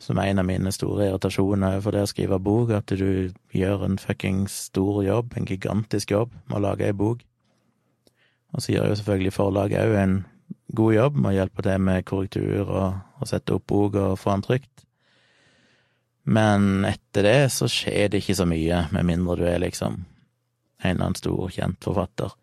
Som 0.00 0.18
en 0.18 0.40
av 0.40 0.48
mine 0.48 0.72
store 0.74 1.06
irritasjoner 1.10 1.78
for 1.84 1.94
det 1.94 2.02
å 2.02 2.10
skrive 2.10 2.40
bok, 2.42 2.72
at 2.74 2.90
du 2.90 3.30
gjør 3.54 3.86
en 3.86 3.98
fuckings 4.00 4.56
stor 4.72 5.04
jobb, 5.06 5.36
en 5.36 5.46
gigantisk 5.46 6.16
jobb, 6.16 6.34
med 6.48 6.58
å 6.58 6.64
lage 6.66 6.88
ei 6.88 6.96
bok. 6.96 7.22
Og 8.50 8.64
så 8.64 8.74
gjør 8.74 8.90
jo 8.90 8.98
selvfølgelig 8.98 9.36
forlaget 9.36 9.86
òg 9.86 9.98
en 10.00 10.20
god 10.74 10.94
jobb 10.96 11.18
med 11.18 11.30
å 11.30 11.36
hjelpe 11.36 11.62
til 11.62 11.82
med 11.86 12.06
korrektur 12.08 12.64
og, 12.64 13.00
og 13.20 13.28
sette 13.28 13.54
opp 13.54 13.68
bok 13.70 13.98
og 14.00 14.18
få 14.18 14.34
den 14.34 14.46
trygt. 14.48 14.86
Men 16.30 16.86
etter 16.88 17.26
det 17.26 17.40
så 17.54 17.68
skjer 17.70 18.10
det 18.10 18.24
ikke 18.24 18.40
så 18.40 18.46
mye, 18.48 18.88
med 18.94 19.06
mindre 19.06 19.38
du 19.38 19.46
er 19.46 19.62
liksom 19.62 20.02
en 20.82 20.94
eller 20.94 21.10
annen 21.10 21.18
stor, 21.18 21.50
kjent 21.52 21.84
forfatter. 21.84 22.34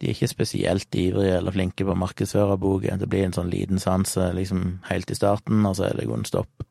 De 0.00 0.08
er 0.08 0.16
ikke 0.16 0.30
spesielt 0.32 0.96
ivrige 0.96 1.36
eller 1.36 1.54
flinke 1.54 1.84
på 1.84 1.92
å 1.92 2.00
markedsføre 2.00 2.56
boken. 2.60 3.02
Det 3.02 3.08
blir 3.12 3.26
en 3.26 3.36
sånn 3.36 3.52
liten 3.52 3.82
sanse 3.82 4.30
liksom 4.36 4.80
helt 4.88 5.12
i 5.12 5.16
starten, 5.18 5.60
og 5.68 5.76
så 5.76 5.90
er 5.90 5.98
det 5.98 6.08
god 6.08 6.28
stopp. 6.28 6.64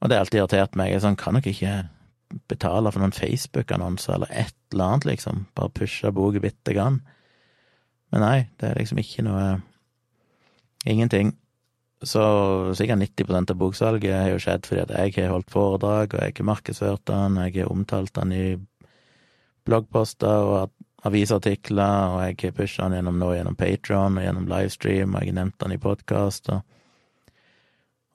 Og 0.00 0.08
det 0.08 0.16
har 0.16 0.24
alltid 0.24 0.40
irritert 0.40 0.78
meg. 0.80 0.94
Jeg 0.94 1.04
sånn, 1.04 1.18
kan 1.20 1.36
nok 1.36 1.50
ikke 1.50 1.74
betale 2.48 2.92
for 2.94 3.02
noen 3.02 3.12
Facebook-annonser 3.12 4.16
eller 4.16 4.32
et 4.32 4.56
eller 4.72 4.86
annet, 4.86 5.08
liksom. 5.10 5.44
Bare 5.58 5.74
pushe 5.76 6.12
boka 6.14 6.40
bitte 6.40 6.72
grann. 6.72 7.02
Men 8.10 8.24
nei, 8.24 8.38
det 8.58 8.70
er 8.70 8.80
liksom 8.80 9.02
ikke 9.02 9.26
noe 9.26 9.58
Ingenting. 10.88 11.34
Så 12.00 12.22
sikkert 12.78 13.02
90 13.02 13.50
av 13.52 13.56
boksalget 13.60 14.14
har 14.16 14.30
jo 14.32 14.38
skjedd 14.40 14.64
fordi 14.64 14.80
at 14.86 14.92
jeg 14.94 15.26
har 15.26 15.34
holdt 15.34 15.50
foredrag, 15.52 16.14
og 16.14 16.22
jeg 16.24 16.36
har 16.38 16.46
markedsført 16.48 17.02
den, 17.10 17.36
jeg 17.44 17.58
har 17.58 17.72
omtalt 17.72 18.14
den 18.16 18.32
i 18.32 18.44
bloggposter 19.66 20.50
og 20.50 20.72
avisartikler, 21.08 22.14
og 22.14 22.24
jeg 22.24 22.36
har 22.42 22.56
pusha 22.56 22.88
den 22.88 22.98
gjennom 22.98 23.20
nå 23.20 23.30
gjennom 23.34 23.56
Patron 23.56 24.18
og 24.18 24.26
gjennom 24.26 24.50
livestream, 24.50 25.14
og 25.14 25.22
jeg 25.22 25.32
har 25.32 25.38
nevnt 25.38 25.62
den 25.62 25.76
i 25.76 25.80
podkast, 25.80 26.50
og, 26.52 26.60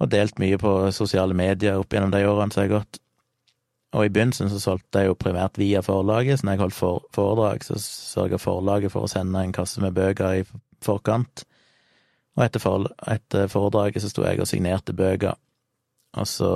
og, 0.02 0.12
delt 0.12 0.38
mye 0.42 0.60
på 0.62 0.76
sosiale 0.94 1.38
medier 1.38 1.80
opp 1.82 1.94
gjennom 1.94 2.14
de 2.14 2.22
årene 2.28 2.54
som 2.54 2.66
har 2.66 2.74
gått. 2.76 3.02
Og 3.96 4.06
i 4.06 4.12
begynnelsen 4.12 4.52
så 4.52 4.60
solgte 4.60 5.02
jeg 5.02 5.10
jo 5.10 5.18
primært 5.18 5.58
via 5.58 5.82
forlaget, 5.86 6.40
så 6.40 6.46
når 6.46 6.56
jeg 6.56 6.64
holdt 6.66 6.78
for, 6.78 7.04
foredrag, 7.16 7.64
så 7.64 7.80
sørga 7.80 8.40
forlaget 8.42 8.94
for 8.94 9.08
å 9.08 9.12
sende 9.12 9.42
en 9.42 9.56
kasse 9.56 9.82
med 9.82 9.96
bøker 9.96 10.42
i 10.42 10.48
forkant 10.84 11.46
Og 12.36 12.44
etter, 12.44 12.60
for, 12.60 12.90
etter 13.08 13.48
foredraget 13.48 14.04
så 14.04 14.10
sto 14.12 14.26
jeg 14.26 14.42
og 14.44 14.50
signerte 14.50 14.94
bøker, 14.94 15.38
og 16.20 16.28
så 16.28 16.50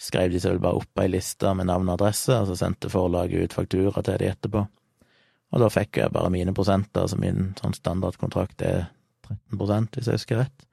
skrev 0.00 0.32
de 0.32 0.40
seg 0.40 0.56
vel 0.56 0.62
bare 0.64 0.80
opp 0.80 1.02
ei 1.02 1.10
liste 1.10 1.52
med 1.56 1.68
navn 1.68 1.90
og 1.90 1.98
adresse, 1.98 2.32
og 2.32 2.48
så 2.48 2.56
sendte 2.56 2.92
forlaget 2.92 3.50
ut 3.50 3.56
faktura 3.58 4.04
til 4.06 4.20
de 4.22 4.30
etterpå. 4.30 4.64
Og 5.50 5.62
da 5.62 5.68
fikk 5.72 5.98
jeg 5.98 6.14
bare 6.14 6.30
mine 6.32 6.54
prosenter, 6.56 7.04
altså 7.04 7.18
min 7.20 7.52
sånn 7.58 7.74
standardkontrakt 7.76 8.62
er 8.64 8.88
13 9.28 9.90
hvis 9.96 10.08
jeg 10.08 10.20
husker 10.20 10.42
rett. 10.44 10.66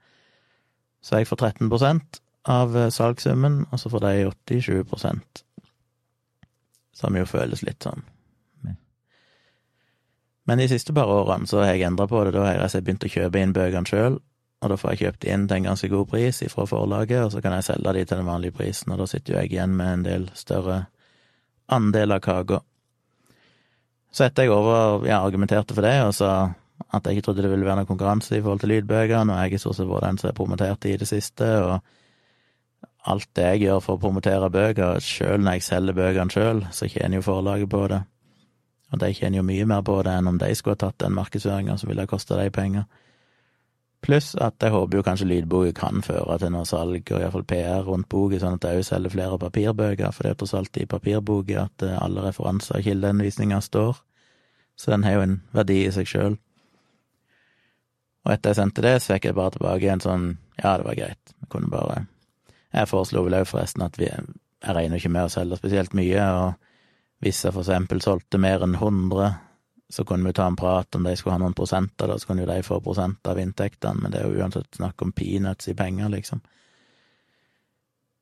Så 1.02 1.20
jeg 1.20 1.28
får 1.30 1.42
13% 1.52 2.22
av 2.48 2.76
salgssummen, 2.94 3.64
og 3.70 3.82
så 3.82 3.90
får 3.92 4.06
de 4.06 4.30
87% 4.30 5.42
som 6.98 7.14
jo 7.14 7.26
føles 7.28 7.62
litt 7.62 7.84
sånn 7.84 8.06
Men 10.48 10.62
de 10.62 10.64
siste 10.70 10.94
par 10.96 11.10
årene 11.12 11.44
så 11.44 11.60
har 11.60 11.74
jeg 11.74 11.84
endra 11.84 12.06
på 12.08 12.22
det. 12.24 12.30
Da 12.32 12.46
har 12.46 12.62
jeg 12.64 12.84
begynt 12.86 13.04
å 13.04 13.10
kjøpe 13.12 13.40
inn 13.42 13.50
bøkene 13.52 13.84
sjøl, 13.84 14.14
og 14.58 14.72
da 14.72 14.76
får 14.78 14.94
jeg 14.94 15.00
kjøpt 15.02 15.26
inn 15.30 15.44
til 15.46 15.60
en 15.60 15.68
ganske 15.70 15.90
god 15.92 16.08
pris 16.10 16.40
fra 16.50 16.64
forlaget, 16.66 17.20
og 17.22 17.32
så 17.32 17.42
kan 17.42 17.54
jeg 17.54 17.68
selge 17.68 17.92
de 17.94 18.04
til 18.04 18.18
den 18.18 18.26
vanlige 18.26 18.56
prisen, 18.58 18.92
og 18.92 18.98
da 18.98 19.06
sitter 19.06 19.34
jo 19.34 19.42
jeg 19.42 19.52
igjen 19.52 19.76
med 19.78 19.92
en 19.92 20.06
del 20.06 20.24
større 20.34 20.78
andel 21.70 22.16
av 22.16 22.24
kaka. 22.24 22.58
Så 24.10 24.24
etter 24.26 24.48
jeg 24.48 24.54
over, 24.54 25.06
ja, 25.06 25.20
argumenterte 25.20 25.76
for 25.76 25.86
det, 25.86 25.94
og 26.02 26.16
sa 26.16 26.32
at 26.94 27.06
jeg 27.06 27.18
ikke 27.18 27.28
trodde 27.28 27.44
det 27.44 27.52
ville 27.52 27.66
være 27.66 27.82
noen 27.82 27.90
konkurranse 27.90 28.34
i 28.34 28.42
forhold 28.42 28.62
til 28.64 28.72
lydbøkene, 28.72 29.34
og 29.34 29.44
jeg 29.44 29.58
er 29.58 29.62
stort 29.62 29.78
sett 29.78 29.90
vært 29.90 30.06
den 30.08 30.18
som 30.18 30.30
har 30.30 30.38
promotert 30.38 30.86
i 30.88 30.96
det 30.98 31.08
siste, 31.10 31.48
og 31.62 31.78
alt 33.08 33.28
det 33.38 33.48
jeg 33.52 33.66
gjør 33.66 33.82
for 33.84 33.96
å 33.98 34.02
promotere 34.02 34.50
bøker, 34.52 35.02
sjøl 35.04 35.42
når 35.42 35.58
jeg 35.58 35.66
selger 35.68 35.98
bøkene 35.98 36.34
sjøl, 36.34 36.64
så 36.74 36.88
tjener 36.90 37.20
jo 37.20 37.26
forlaget 37.28 37.70
på 37.70 37.84
det. 37.92 38.00
Og 38.92 39.02
de 39.02 39.12
tjener 39.14 39.40
jo 39.40 39.46
mye 39.46 39.66
mer 39.68 39.84
på 39.84 40.00
det 40.02 40.14
enn 40.18 40.30
om 40.30 40.40
de 40.40 40.48
skulle 40.56 40.78
ha 40.78 40.86
tatt 40.86 40.98
den 41.04 41.14
markedsføringa 41.16 41.76
som 41.78 41.90
ville 41.90 42.04
ha 42.04 42.10
kosta 42.10 42.38
de 42.40 42.48
penger. 42.50 42.88
Pluss 44.04 44.34
at 44.38 44.62
jeg 44.62 44.70
håper 44.70 45.00
jo 45.00 45.04
kanskje 45.06 45.26
lydboka 45.26 45.72
kan 45.74 46.04
føre 46.06 46.36
til 46.38 46.52
noe 46.54 46.66
salg, 46.68 47.10
og 47.10 47.22
iallfall 47.22 47.46
PR 47.50 47.86
rundt 47.86 48.08
boka, 48.12 48.38
sånn 48.38 48.58
at 48.58 48.66
jeg 48.68 48.80
òg 48.80 48.86
selger 48.86 49.14
flere 49.14 49.38
papirbøker, 49.42 50.12
for 50.14 50.26
det 50.26 50.34
er 50.34 50.38
tross 50.38 50.54
alt 50.54 50.78
i 50.78 50.86
papirboka 50.86 51.64
at 51.64 51.86
eh, 51.86 51.96
alle 51.98 52.22
referanser 52.28 52.78
og 52.78 52.86
kildeanvisninger 52.86 53.64
står, 53.64 53.98
så 54.78 54.94
den 54.94 55.06
har 55.06 55.18
jo 55.18 55.24
en 55.24 55.40
verdi 55.56 55.80
i 55.86 55.90
seg 55.94 56.06
sjøl. 56.06 56.38
Og 58.26 58.34
etter 58.34 58.54
jeg 58.54 58.60
sendte 58.60 58.84
det, 58.86 58.94
så 59.02 59.16
fikk 59.16 59.26
jeg 59.30 59.38
bare 59.38 59.56
tilbake 59.56 59.90
en 59.90 60.04
sånn 60.04 60.30
ja, 60.60 60.76
det 60.78 60.86
var 60.86 60.98
greit, 60.98 61.34
jeg 61.34 61.50
kunne 61.50 61.72
bare 61.72 62.04
jeg 62.74 62.88
foreslo 62.90 63.24
vel 63.24 63.38
òg 63.40 63.48
forresten 63.48 63.84
at 63.86 63.98
vi 64.00 64.08
Jeg 64.08 64.74
regner 64.74 64.98
ikke 64.98 65.12
med 65.14 65.28
å 65.28 65.30
selge 65.30 65.56
spesielt 65.60 65.92
mye, 65.94 66.22
og 66.34 66.54
hvis 67.22 67.44
jeg 67.44 67.54
for 67.54 67.62
eksempel 67.62 68.00
solgte 68.02 68.40
mer 68.42 68.64
enn 68.66 68.74
100, 68.74 69.28
så 69.90 70.04
kunne 70.04 70.28
vi 70.28 70.36
ta 70.36 70.46
en 70.46 70.56
prat 70.56 70.94
om 70.94 71.06
de 71.06 71.14
skulle 71.16 71.34
ha 71.34 71.40
noen 71.40 71.56
prosenter, 71.56 72.10
da, 72.10 72.18
så 72.18 72.28
kunne 72.28 72.44
jo 72.44 72.50
de 72.50 72.62
få 72.64 72.80
prosent 72.84 73.28
av 73.30 73.40
inntektene, 73.40 74.02
men 74.02 74.12
det 74.12 74.20
er 74.20 74.28
jo 74.28 74.42
uansett 74.42 74.68
snakk 74.76 75.04
om 75.04 75.14
peanuts 75.16 75.70
i 75.70 75.76
penger, 75.76 76.10
liksom. 76.12 76.42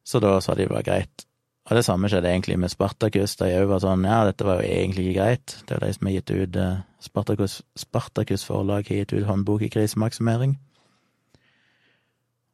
Så 0.07 0.23
da 0.23 0.37
sa 0.41 0.55
de 0.55 0.69
det 0.69 0.75
var 0.75 0.87
greit. 0.87 1.27
Og 1.67 1.75
det 1.75 1.83
samme 1.83 2.07
skjedde 2.07 2.31
egentlig 2.31 2.61
med 2.63 2.71
Spartakus, 2.71 3.35
de 3.41 3.49
òg 3.59 3.67
var 3.73 3.83
sånn 3.83 4.07
ja, 4.07 4.21
dette 4.29 4.47
var 4.47 4.61
jo 4.63 4.69
egentlig 4.71 5.09
ikke 5.09 5.19
greit, 5.19 5.57
det 5.67 5.75
er 5.75 5.81
jo 5.81 5.87
de 5.89 5.97
som 5.97 6.07
har 6.07 6.15
gitt 6.15 6.31
ut 6.31 6.61
eh, 6.63 6.85
Spartakus, 7.03 7.57
Spartakus 7.75 8.47
forlag 8.47 8.87
har 8.87 9.03
gitt 9.03 9.17
ut 9.17 9.27
håndbok 9.27 9.67
i 9.67 9.73
krisemaksimering. 9.75 10.55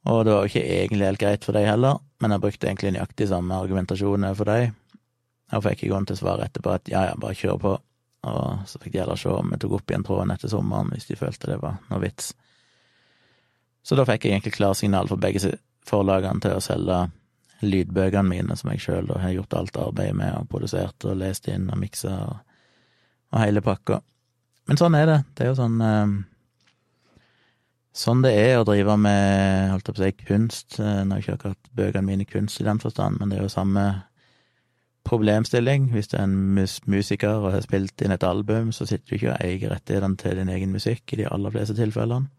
Og 0.09 0.25
det 0.25 0.33
var 0.33 0.47
jo 0.47 0.51
ikke 0.51 0.65
egentlig 0.65 1.07
helt 1.07 1.21
greit 1.21 1.45
for 1.45 1.55
dem 1.55 1.69
heller, 1.69 2.01
men 2.25 2.33
jeg 2.33 2.43
brukte 2.43 2.67
egentlig 2.67 2.95
nøyaktig 2.97 3.29
samme 3.31 3.61
argumentasjon 3.61 4.27
for 4.39 4.49
dem. 4.49 4.73
Og 5.53 5.65
fikk 5.69 5.85
i 5.85 5.93
grunnen 5.93 6.09
til 6.09 6.17
svar 6.17 6.41
etterpå 6.41 6.73
at 6.73 6.89
ja, 6.89 7.05
ja, 7.11 7.17
bare 7.21 7.37
kjør 7.37 7.61
på. 7.61 7.77
Og 8.31 8.69
så 8.71 8.79
fikk 8.79 8.95
de 8.95 9.03
heller 9.03 9.19
se 9.19 9.33
om 9.33 9.51
jeg 9.51 9.65
tok 9.65 9.79
opp 9.81 9.91
igjen 9.91 10.05
tråden 10.07 10.35
etter 10.35 10.53
sommeren, 10.53 10.93
hvis 10.95 11.09
de 11.09 11.19
følte 11.19 11.51
det 11.51 11.59
var 11.63 11.81
noe 11.89 12.03
vits. 12.05 12.31
Så 13.83 13.99
da 13.99 14.07
fikk 14.07 14.27
jeg 14.27 14.37
egentlig 14.37 14.55
klarsignal 14.55 15.11
for 15.11 15.23
begge 15.23 15.57
forlagene 15.87 16.43
til 16.43 16.55
å 16.55 16.63
selge 16.63 17.01
lydbøkene 17.63 18.29
mine, 18.29 18.57
som 18.59 18.71
jeg 18.73 18.83
sjøl 18.83 19.11
har 19.11 19.35
gjort 19.35 19.57
alt 19.59 19.79
arbeidet 19.79 20.19
med, 20.19 20.35
og 20.39 20.51
produsert 20.51 21.07
og 21.07 21.19
lest 21.19 21.49
inn 21.51 21.69
og 21.71 21.79
miksa 21.83 22.15
og, 22.29 22.37
og 23.35 23.43
hele 23.43 23.63
pakka. 23.65 24.01
Men 24.71 24.79
sånn 24.79 24.95
er 24.99 25.09
det. 25.09 25.19
Det 25.35 25.45
er 25.45 25.51
jo 25.51 25.59
sånn 25.59 25.83
eh, 25.83 26.15
sånn 27.93 28.23
det 28.25 28.33
er 28.39 28.61
å 28.61 28.67
drive 28.67 28.97
med 29.03 29.73
holdt 29.75 29.91
jeg 29.91 29.97
på 29.97 30.01
å 30.01 30.05
si, 30.05 30.27
kunst. 30.31 30.79
Nå 30.79 31.17
har 31.17 31.23
ikke 31.23 31.37
akkurat 31.39 31.71
bøkene 31.77 32.07
mine 32.07 32.27
kunst 32.29 32.63
i 32.63 32.67
den 32.67 32.83
forstand, 32.83 33.19
men 33.21 33.31
det 33.31 33.39
er 33.39 33.47
jo 33.47 33.53
samme 33.53 33.87
problemstilling. 35.05 35.91
Hvis 35.93 36.09
du 36.09 36.17
er 36.17 36.25
en 36.25 36.37
mus 36.55 36.79
musiker 36.87 37.43
og 37.43 37.53
har 37.53 37.65
spilt 37.65 38.03
inn 38.03 38.15
et 38.15 38.27
album, 38.27 38.73
så 38.73 38.87
sitter 38.87 39.09
du 39.09 39.15
ikke 39.17 39.33
og 39.35 39.45
eier 39.45 39.75
rettighetene 39.75 40.17
til 40.21 40.39
din 40.39 40.53
egen 40.53 40.73
musikk 40.73 41.13
i 41.13 41.23
de 41.23 41.29
aller 41.29 41.55
fleste 41.55 41.77
tilfellene. 41.79 42.31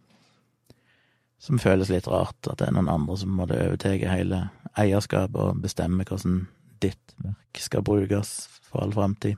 Som 1.43 1.59
føles 1.59 1.89
litt 1.91 2.07
rart, 2.07 2.39
at 2.47 2.59
det 2.61 2.69
er 2.69 2.75
noen 2.77 2.91
andre 2.91 3.17
som 3.19 3.33
måtte 3.35 3.59
overta 3.59 3.91
hele 3.97 4.45
eierskapet 4.79 5.35
og 5.35 5.63
bestemme 5.63 6.05
hvordan 6.07 6.45
ditt 6.83 7.15
verk 7.23 7.59
skal 7.59 7.83
brukes 7.83 8.31
for 8.63 8.83
all 8.83 8.93
framtid. 8.95 9.35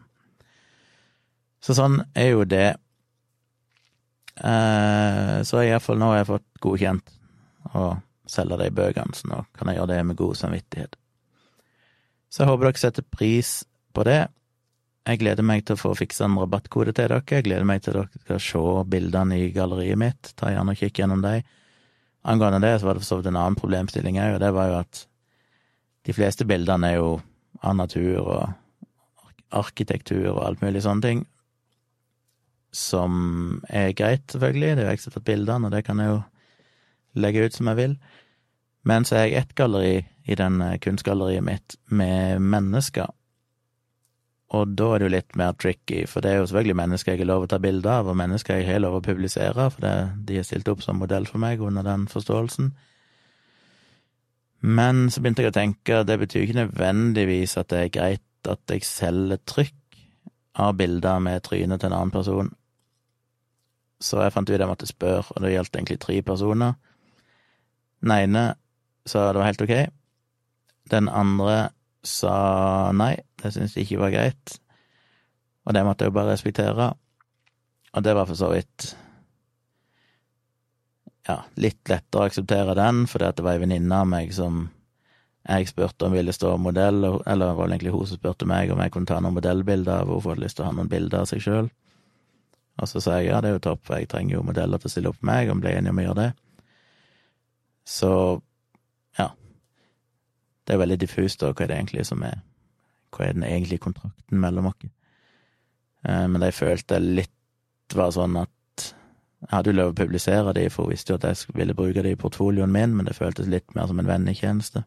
Så 1.66 1.74
sånn 1.74 2.04
er 2.14 2.30
jo 2.36 2.44
det. 2.46 2.76
Eh, 4.38 5.38
så 5.48 5.64
iallfall 5.64 5.98
nå 5.98 6.12
har 6.12 6.22
jeg 6.22 6.30
fått 6.30 6.46
godkjent 6.62 7.16
å 7.74 7.88
selge 8.30 8.60
de 8.62 8.70
bøkene, 8.74 9.18
så 9.18 9.32
nå 9.32 9.42
kan 9.58 9.72
jeg 9.72 9.80
gjøre 9.80 9.94
det 9.96 10.06
med 10.06 10.20
god 10.20 10.38
samvittighet. 10.38 10.98
Så 12.36 12.44
jeg 12.44 12.52
håper 12.52 12.68
dere 12.68 12.80
setter 12.82 13.06
pris 13.08 13.62
på 13.96 14.04
det. 14.04 14.26
Jeg 15.08 15.22
gleder 15.22 15.46
meg 15.48 15.62
til 15.64 15.78
å 15.78 15.80
få 15.80 15.94
fiksa 15.96 16.26
en 16.26 16.36
rabattkode 16.36 16.92
til 16.92 17.06
dere. 17.06 17.22
Jeg 17.32 17.46
gleder 17.46 17.68
meg 17.70 17.84
til 17.86 17.96
dere 17.96 18.24
skal 18.26 18.42
se 18.44 18.64
bildene 18.92 19.38
i 19.40 19.46
galleriet 19.56 20.02
mitt. 20.02 20.34
Ta 20.36 20.50
gjerne 20.52 20.74
og 20.76 20.82
Kikk 20.82 21.00
gjennom 21.00 21.22
dem. 21.24 21.46
Angående 22.28 22.60
det, 22.60 22.74
så 22.82 22.90
var 22.90 22.98
det 22.98 23.06
for 23.06 23.08
så 23.08 23.20
vidt 23.22 23.30
en 23.32 23.40
annen 23.40 23.56
problemstilling 23.56 24.18
òg, 24.20 24.34
og 24.36 24.42
det 24.42 24.50
var 24.52 24.68
jo 24.68 24.78
at 24.82 25.02
de 26.10 26.16
fleste 26.18 26.48
bildene 26.50 26.90
er 26.90 26.98
jo 26.98 27.12
av 27.64 27.78
natur 27.78 28.18
og 28.20 28.42
arkitektur 29.56 30.34
og 30.34 30.42
alt 30.44 30.66
mulig 30.66 30.82
sånne 30.84 31.06
ting 31.06 31.22
som 32.76 33.62
er 33.70 33.94
greit, 33.96 34.26
selvfølgelig. 34.34 34.74
Det 34.76 34.84
er 34.84 34.90
jo 34.90 34.96
jeg 34.98 35.04
som 35.04 35.14
har 35.14 35.16
tatt 35.22 35.30
bildene, 35.30 35.70
og 35.70 35.78
det 35.78 35.84
kan 35.88 36.02
jeg 36.04 36.12
jo 36.12 36.20
legge 37.24 37.46
ut 37.46 37.56
som 37.56 37.72
jeg 37.72 37.80
vil. 37.80 37.96
Men 38.84 39.08
så 39.08 39.22
er 39.22 39.30
jeg 39.30 39.38
ett 39.40 39.56
galleri 39.56 39.96
i 40.26 40.38
den 40.38 40.62
eh, 40.62 40.80
kunstgalleriet 40.82 41.46
mitt 41.46 41.78
med 41.88 42.42
mennesker. 42.42 43.12
Og 44.56 44.76
da 44.78 44.92
er 44.94 45.02
det 45.02 45.08
jo 45.08 45.14
litt 45.16 45.38
mer 45.40 45.56
tricky, 45.58 46.04
for 46.10 46.24
det 46.24 46.32
er 46.32 46.40
jo 46.40 46.50
selvfølgelig 46.50 46.78
mennesker 46.80 47.14
jeg 47.14 47.24
har 47.24 47.32
lov 47.32 47.46
å 47.46 47.52
ta 47.52 47.60
bilde 47.62 47.92
av, 47.92 48.10
og 48.10 48.18
mennesker 48.20 48.60
jeg 48.60 48.68
har 48.70 48.84
lov 48.84 49.00
å 49.00 49.06
publisere, 49.06 49.70
for 49.74 49.84
det, 49.84 49.94
de 50.28 50.38
er 50.40 50.46
stilt 50.48 50.70
opp 50.72 50.84
som 50.86 51.02
modell 51.02 51.26
for 51.30 51.42
meg 51.42 51.64
under 51.66 51.86
den 51.86 52.06
forståelsen. 52.12 52.70
Men 54.66 55.10
så 55.14 55.22
begynte 55.22 55.44
jeg 55.44 55.52
å 55.52 55.58
tenke, 55.58 56.04
det 56.08 56.20
betyr 56.22 56.46
ikke 56.46 56.62
nødvendigvis 56.62 57.58
at 57.62 57.74
det 57.74 57.82
er 57.82 57.96
greit 57.98 58.50
at 58.50 58.62
jeg 58.70 58.86
selger 58.86 59.42
trykk 59.50 60.00
av 60.62 60.78
bilder 60.80 61.20
med 61.20 61.44
trynet 61.44 61.82
til 61.82 61.92
en 61.92 61.98
annen 61.98 62.14
person. 62.14 62.54
Så 64.02 64.22
jeg 64.22 64.34
fant 64.36 64.50
ut 64.50 64.56
jeg 64.56 64.70
måtte 64.70 64.90
spørre, 64.90 65.26
og 65.34 65.44
det 65.44 65.56
gjaldt 65.56 65.78
egentlig 65.78 66.00
tre 66.04 66.22
personer. 66.26 66.78
Den 68.04 68.14
ene 68.16 68.46
sa 69.06 69.32
det 69.32 69.42
var 69.42 69.50
helt 69.50 69.66
ok. 69.66 69.76
Den 70.92 71.10
andre 71.10 71.70
sa 72.06 72.92
nei, 72.94 73.16
det 73.42 73.54
syntes 73.54 73.74
de 73.74 73.86
ikke 73.86 74.04
var 74.04 74.14
greit. 74.14 74.60
Og 75.66 75.74
det 75.74 75.82
måtte 75.86 76.06
jeg 76.06 76.14
jo 76.14 76.20
bare 76.20 76.36
respektere. 76.36 76.92
Og 77.96 78.04
det 78.06 78.14
var 78.16 78.30
for 78.30 78.38
så 78.38 78.52
vidt 78.54 78.92
ja, 81.26 81.40
litt 81.58 81.82
lettere 81.90 82.22
å 82.22 82.30
akseptere 82.30 82.76
den, 82.78 83.06
fordi 83.10 83.30
at 83.30 83.38
det 83.40 83.46
var 83.46 83.58
ei 83.58 83.64
venninne 83.64 84.02
av 84.04 84.10
meg 84.10 84.34
som 84.36 84.68
jeg 85.46 85.70
spurte 85.70 86.08
om 86.08 86.14
ville 86.14 86.34
stå 86.34 86.56
modell, 86.58 87.04
eller 87.06 87.52
det 87.52 87.58
var 87.58 87.70
egentlig 87.70 87.94
hun 87.94 88.08
som 88.10 88.20
spurte 88.20 88.48
meg 88.50 88.72
om 88.74 88.82
jeg 88.82 88.94
kunne 88.94 89.10
ta 89.10 89.20
noen 89.22 89.38
modellbilder 89.38 90.02
av 90.02 90.08
henne, 90.10 90.22
hun 90.22 90.32
hadde 90.32 90.46
lyst 90.46 90.58
til 90.58 90.66
å 90.66 90.70
ha 90.70 90.78
noen 90.78 90.90
bilder 90.90 91.22
av 91.22 91.30
seg 91.30 91.44
sjøl. 91.46 91.70
Og 92.82 92.90
så 92.92 93.02
sa 93.02 93.20
jeg 93.20 93.30
ja, 93.30 93.42
det 93.42 93.52
er 93.52 93.58
jo 93.60 93.66
topp, 93.70 93.92
jeg 93.94 94.10
trenger 94.12 94.38
jo 94.38 94.46
modeller 94.46 94.82
til 94.82 94.90
å 94.90 94.94
stille 94.94 95.12
opp 95.14 95.22
med 95.22 95.32
meg, 95.32 95.52
og 95.54 95.62
ble 95.64 95.76
enig 95.78 95.94
om 95.94 96.02
å 96.02 96.08
gjøre 96.08 96.22
det. 96.22 96.32
Så. 97.86 98.12
Det 100.66 100.74
er 100.74 100.82
veldig 100.82 101.00
diffust, 101.00 101.40
da, 101.42 101.54
hva 101.54 101.66
er 101.66 101.72
det 101.72 101.80
egentlig 101.80 102.06
som 102.10 102.24
er 102.26 102.42
Hva 103.16 103.30
er 103.30 103.38
den 103.38 103.46
egentlige 103.48 103.80
kontrakten 103.86 104.42
mellom 104.44 104.66
oss? 104.72 104.88
Eh, 106.04 106.26
men 106.28 106.42
jeg 106.44 106.58
følte 106.58 107.00
litt 107.00 107.32
var 107.96 108.12
sånn 108.12 108.36
at 108.42 108.52
jeg 109.46 109.52
hadde 109.52 109.72
jo 109.72 109.78
lov 109.78 109.92
å 109.94 109.98
publisere 110.00 110.54
de, 110.58 110.66
for 110.74 110.88
hun 110.88 110.96
visste 110.96 111.14
jo 111.14 111.20
at 111.20 111.28
jeg 111.30 111.54
ville 111.56 111.76
bruke 111.78 112.02
de 112.02 112.16
i 112.16 112.20
portfolioen 112.20 112.72
min, 112.74 112.96
men 112.98 113.06
det 113.06 113.14
føltes 113.16 113.48
litt 113.52 113.76
mer 113.78 113.86
som 113.88 114.00
en 114.02 114.10
vennetjeneste. 114.10 114.82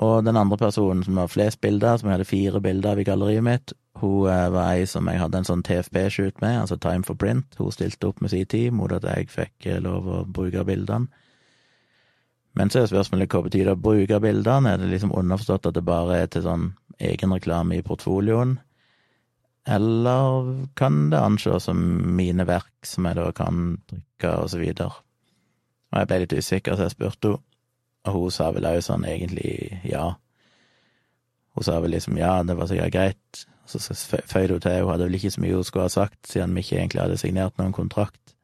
Og 0.00 0.24
den 0.24 0.36
andre 0.36 0.56
personen 0.58 1.04
som 1.04 1.20
har 1.20 1.30
flest 1.30 1.60
bilder, 1.60 1.96
som 2.00 2.08
jeg 2.08 2.18
hadde 2.18 2.28
fire 2.28 2.60
bilder 2.64 2.94
av 2.94 3.00
i 3.02 3.06
galleriet 3.06 3.46
mitt, 3.46 3.74
hun 4.00 4.30
eh, 4.32 4.48
var 4.50 4.72
ei 4.72 4.86
som 4.88 5.08
jeg 5.10 5.20
hadde 5.20 5.38
en 5.38 5.48
sånn 5.48 5.64
TFP-shoot 5.66 6.40
med, 6.40 6.62
altså 6.62 6.78
Time 6.80 7.04
for 7.06 7.18
Print. 7.20 7.58
Hun 7.58 7.74
stilte 7.74 8.08
opp 8.08 8.22
med 8.24 8.32
sin 8.32 8.48
tid 8.48 8.72
mot 8.74 8.92
at 8.96 9.04
jeg 9.04 9.28
fikk 9.30 9.68
eh, 9.68 9.82
lov 9.84 10.08
å 10.08 10.22
bruke 10.24 10.64
bildene. 10.66 11.10
Men 12.58 12.70
så 12.70 12.82
er 12.82 12.90
spørsmålet 12.90 13.30
hva 13.30 13.44
betyr 13.46 13.68
det 13.68 13.76
å 13.76 13.82
bruke 13.84 14.18
bildene? 14.22 14.72
Er 14.72 14.82
det 14.82 14.90
liksom 14.90 15.14
underforstått 15.14 15.70
at 15.70 15.76
det 15.76 15.86
bare 15.86 16.22
er 16.24 16.32
til 16.32 16.42
sånn 16.46 16.72
egenreklame 16.98 17.78
i 17.78 17.86
portfolioen? 17.86 18.58
eller 19.70 20.66
kan 20.74 21.10
det 21.10 21.20
anses 21.20 21.64
som 21.64 21.78
mine 22.16 22.46
verk 22.48 22.86
som 22.86 23.06
jeg 23.06 23.18
da 23.18 23.28
kan 23.36 23.76
trykke, 23.90 24.32
og 24.42 24.50
så 24.50 24.58
videre. 24.58 24.96
Og 25.90 26.00
jeg 26.00 26.08
ble 26.08 26.18
litt 26.22 26.34
usikker, 26.34 26.76
så 26.76 26.88
jeg 26.88 26.96
spurte 26.96 27.34
henne, 27.34 27.44
og 28.08 28.14
hun 28.16 28.32
sa 28.32 28.46
vel 28.56 28.64
òg 28.64 28.78
sånn 28.80 29.04
egentlig 29.04 29.76
ja. 29.84 30.14
Hun 31.52 31.66
sa 31.66 31.74
vel 31.84 31.92
liksom 31.92 32.16
ja, 32.16 32.38
det 32.46 32.56
var 32.56 32.70
sikkert 32.70 32.94
greit, 32.94 33.42
så 33.68 33.80
føyde 34.00 34.56
hun 34.56 34.62
til, 34.64 34.78
hun 34.80 34.94
hadde 34.94 35.08
vel 35.10 35.18
ikke 35.18 35.32
så 35.34 35.42
mye 35.44 35.58
hun 35.58 35.66
skulle 35.68 35.84
ha 35.84 35.92
sagt, 35.92 36.20
siden 36.30 36.54
vi 36.56 36.64
ikke 36.64 36.78
egentlig 36.78 37.02
hadde 37.02 37.18
signert 37.20 37.60
noen 37.60 37.76
kontrakt. 37.76 38.34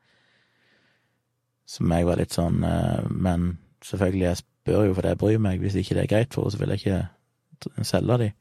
Som 1.66 1.90
jeg 1.90 2.06
var 2.06 2.20
litt 2.20 2.36
sånn, 2.36 2.60
eh, 2.68 3.08
men 3.08 3.56
selvfølgelig, 3.84 4.24
jeg 4.24 4.36
spør 4.36 4.82
jo 4.84 4.94
fordi 4.94 5.08
jeg 5.08 5.18
bryr 5.18 5.38
meg, 5.38 5.58
hvis 5.58 5.74
ikke 5.74 5.94
det 5.94 6.02
er 6.02 6.12
greit 6.14 6.34
for 6.34 6.42
henne, 6.42 6.52
så 6.52 6.58
vil 6.58 6.68
jeg 6.68 6.78
ikke 6.78 7.84
selge 7.84 8.18
de. 8.18 8.32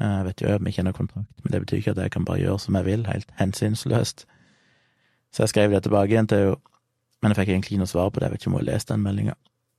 Jeg 0.00 0.24
vet 0.24 0.42
jo 0.42 0.56
vi 0.60 0.72
ikke 0.72 0.82
har 0.82 0.96
kontrakt, 0.96 1.28
men 1.44 1.52
det 1.52 1.60
betyr 1.60 1.76
ikke 1.76 1.90
at 1.90 1.98
jeg 1.98 2.10
kan 2.10 2.24
bare 2.24 2.40
gjøre 2.40 2.58
som 2.58 2.76
jeg 2.76 2.84
vil, 2.84 3.06
helt 3.06 3.32
hensynsløst. 3.38 4.26
Så 5.32 5.42
jeg 5.42 5.48
skrev 5.48 5.70
det 5.70 5.82
tilbake 5.82 6.12
igjen 6.12 6.28
til 6.28 6.38
henne, 6.38 6.56
men 7.22 7.30
jeg 7.30 7.36
fikk 7.36 7.50
egentlig 7.52 7.74
ikke 7.74 7.82
noe 7.82 7.90
svar 7.90 8.08
på 8.08 8.20
det, 8.20 8.26
jeg 8.26 8.32
vet 8.32 8.40
ikke 8.40 8.48
om 8.48 8.54
hun 8.56 8.62
har 8.62 8.72
lest 8.72 8.88
den 8.88 9.02
meldinga. 9.04 9.34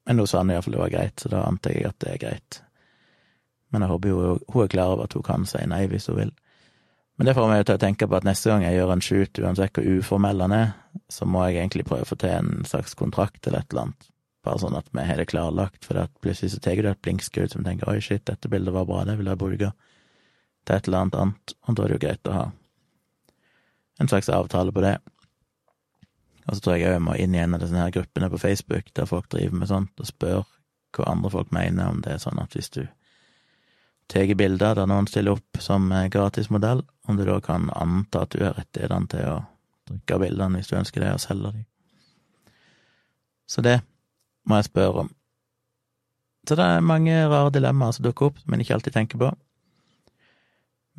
Men 0.05 0.19
hun 0.21 0.27
sa 0.29 0.43
iallfall 0.43 0.75
det 0.75 0.81
var 0.81 0.93
greit, 0.93 1.21
så 1.21 1.31
da 1.31 1.41
antar 1.47 1.73
jeg 1.73 1.87
at 1.89 1.97
det 2.03 2.11
er 2.11 2.21
greit. 2.21 2.61
Men 3.71 3.81
jeg 3.81 3.89
håper 3.89 4.09
jo 4.09 4.37
hun 4.53 4.63
er 4.63 4.67
klar 4.67 4.93
over 4.93 5.07
at 5.07 5.13
hun 5.17 5.25
kan 5.25 5.45
si 5.49 5.63
nei 5.65 5.87
hvis 5.89 6.05
hun 6.11 6.19
vil. 6.19 6.33
Men 7.17 7.27
det 7.27 7.35
får 7.37 7.49
meg 7.49 7.65
til 7.65 7.77
å 7.77 7.81
tenke 7.81 8.07
på 8.09 8.17
at 8.17 8.25
neste 8.25 8.49
gang 8.49 8.63
jeg 8.65 8.77
gjør 8.77 8.93
en 8.93 9.03
shoot, 9.05 9.41
uansett 9.41 9.77
hvor 9.77 9.89
uformell 9.97 10.45
han 10.45 10.55
er, 10.55 10.71
så 11.09 11.25
må 11.25 11.43
jeg 11.47 11.59
egentlig 11.59 11.85
prøve 11.89 12.05
å 12.05 12.09
få 12.09 12.17
til 12.21 12.33
en 12.33 12.63
slags 12.67 12.95
kontrakt 12.97 13.47
eller 13.47 13.61
et 13.61 13.73
eller 13.73 13.87
annet, 13.87 14.07
bare 14.45 14.61
sånn 14.61 14.77
at 14.77 14.89
vi 14.91 15.05
har 15.05 15.19
det 15.21 15.29
klarlagt, 15.29 15.85
for 15.85 16.01
plutselig 16.23 16.55
så 16.55 16.61
tar 16.63 16.81
du 16.81 16.89
et 16.89 17.01
blinkskudd 17.05 17.53
som 17.53 17.65
tenker 17.65 17.89
oi, 17.89 17.99
shit, 18.01 18.23
dette 18.25 18.49
bildet 18.49 18.73
var 18.73 18.87
bra, 18.89 19.03
det 19.05 19.17
vil 19.19 19.29
jeg 19.29 19.41
bruke 19.41 19.71
til 20.65 20.75
et 20.75 20.87
eller 20.87 21.05
annet 21.05 21.17
annet, 21.17 21.55
og 21.67 21.77
da 21.77 21.83
er 21.83 21.91
det 21.91 21.97
jo 21.97 22.03
greit 22.05 22.29
å 22.29 22.37
ha 22.37 22.45
en 24.01 24.09
slags 24.09 24.29
avtale 24.33 24.73
på 24.73 24.81
det. 24.81 24.95
Og 26.47 26.55
så 26.57 26.63
tror 26.63 26.77
jeg 26.77 26.89
òg 26.89 26.95
jeg 26.95 27.05
må 27.05 27.17
inn 27.21 27.35
i 27.37 27.41
en 27.41 27.53
av 27.53 27.61
disse 27.61 27.77
her 27.77 27.93
gruppene 27.93 28.29
på 28.33 28.39
Facebook 28.41 28.89
der 28.97 29.09
folk 29.09 29.29
driver 29.33 29.61
med 29.61 29.69
sånt, 29.69 29.93
og 30.01 30.09
spør 30.09 30.41
hva 30.97 31.07
andre 31.13 31.31
folk 31.31 31.53
mener, 31.55 31.87
om 31.87 32.01
det 32.03 32.15
er 32.15 32.23
sånn 32.23 32.41
at 32.41 32.57
hvis 32.57 32.71
du 32.73 32.81
tar 34.11 34.33
bilder 34.35 34.75
der 34.75 34.89
noen 34.89 35.07
stiller 35.07 35.37
opp 35.37 35.61
som 35.63 35.87
gratismodell, 36.11 36.83
om 37.07 37.17
du 37.17 37.23
da 37.27 37.37
kan 37.43 37.69
anta 37.77 38.25
at 38.25 38.33
du 38.33 38.43
har 38.43 38.57
rettighetene 38.57 39.11
til 39.13 39.29
å 39.29 39.37
trykke 39.87 40.19
bildene 40.25 40.59
hvis 40.59 40.71
du 40.71 40.75
ønsker 40.79 41.05
det, 41.05 41.13
og 41.13 41.23
selge 41.23 41.53
dem. 41.53 41.63
Så 43.47 43.63
det 43.63 43.79
må 44.47 44.59
jeg 44.59 44.69
spørre 44.69 45.05
om. 45.05 45.11
Så 46.47 46.57
det 46.57 46.65
er 46.65 46.85
mange 46.85 47.15
rare 47.29 47.53
dilemmaer 47.53 47.95
som 47.95 48.05
dukker 48.05 48.31
opp, 48.31 48.39
som 48.41 48.53
en 48.53 48.63
ikke 48.63 48.77
alltid 48.77 48.95
tenker 48.95 49.21
på. 49.21 49.29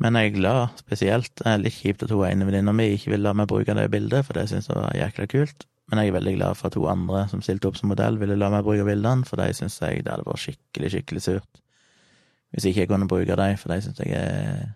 Men 0.01 0.17
jeg 0.17 0.31
er 0.31 0.37
glad, 0.37 0.79
spesielt. 0.79 1.31
Det 1.39 1.47
er 1.47 1.59
litt 1.61 1.75
kjipt 1.75 2.05
at 2.05 2.11
hun 2.11 2.25
ene 2.27 2.47
venninna 2.47 2.73
mi 2.75 2.89
ikke 2.95 3.13
ville 3.13 3.27
la 3.27 3.35
meg 3.37 3.49
bruke 3.51 3.75
det 3.77 3.89
bildet, 3.93 4.25
for 4.25 4.39
det 4.39 4.47
syns 4.49 4.69
jeg 4.71 4.79
var 4.79 4.95
jækla 4.97 5.27
kult. 5.31 5.67
Men 5.91 5.99
jeg 5.99 6.09
er 6.09 6.15
veldig 6.15 6.35
glad 6.37 6.57
for 6.57 6.71
at 6.71 6.77
hun 6.79 6.89
andre 6.89 7.25
som 7.29 7.43
stilte 7.43 7.69
opp 7.69 7.77
som 7.77 7.91
modell, 7.91 8.17
ville 8.21 8.39
la 8.39 8.49
meg 8.53 8.63
bruke 8.65 8.87
bildene, 8.87 9.27
for 9.27 9.39
de 9.39 9.51
syns 9.53 9.81
jeg 9.83 10.05
det 10.05 10.15
hadde 10.15 10.25
vært 10.27 10.45
skikkelig, 10.45 10.95
skikkelig 10.95 11.27
surt 11.27 11.63
hvis 12.53 12.67
ikke 12.69 12.83
jeg 12.83 12.89
kunne 12.91 13.07
bruke 13.09 13.35
dem, 13.35 13.57
for 13.57 13.73
de 13.73 13.81
syns 13.81 13.99
jeg 13.99 14.13
er 14.13 14.67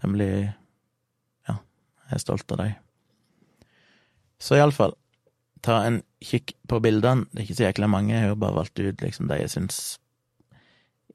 temmelig 0.00 0.50
Ja, 1.46 1.54
jeg 2.10 2.16
er 2.16 2.22
stolt 2.22 2.52
av 2.52 2.58
dem. 2.58 2.72
Så 4.40 4.58
iallfall, 4.58 4.96
ta 5.62 5.78
en 5.86 6.00
kikk 6.20 6.54
på 6.68 6.80
bildene. 6.84 7.26
Det 7.30 7.40
er 7.40 7.48
ikke 7.48 7.58
så 7.58 7.66
jækla 7.68 7.88
mange, 7.90 8.14
jeg 8.14 8.28
har 8.28 8.36
bare 8.40 8.58
valgt 8.60 8.80
ut 8.80 9.02
liksom 9.02 9.28
de 9.30 9.40
jeg 9.40 9.50
syns 9.50 9.80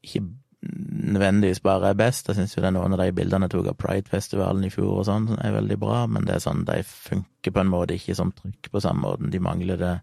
ikke 0.05 0.25
nødvendigvis 0.65 1.59
bare 1.59 1.89
er 1.89 1.93
best. 1.93 2.27
Jeg 2.27 2.35
syns 2.35 2.55
jo 2.57 2.63
det 2.63 2.71
er 2.71 2.75
noen 2.77 2.95
av 2.95 3.01
de 3.03 3.13
bildene 3.13 3.45
jeg 3.45 3.53
tok 3.53 3.69
av 3.69 3.77
Pride-festivalen 3.81 4.65
i 4.65 4.71
fjor 4.73 5.01
og 5.01 5.05
sånn, 5.09 5.29
som 5.29 5.39
er 5.41 5.53
veldig 5.53 5.77
bra, 5.81 6.05
men 6.09 6.25
det 6.25 6.35
er 6.35 6.43
sånn, 6.45 6.65
de 6.65 6.81
funker 6.89 7.53
på 7.53 7.61
en 7.61 7.71
måte 7.71 7.97
ikke 7.97 8.17
som 8.17 8.33
trykk 8.33 8.71
på 8.73 8.81
samme 8.81 9.05
måten. 9.05 9.31
De 9.33 9.41
mangler 9.43 9.81
det, 9.81 9.93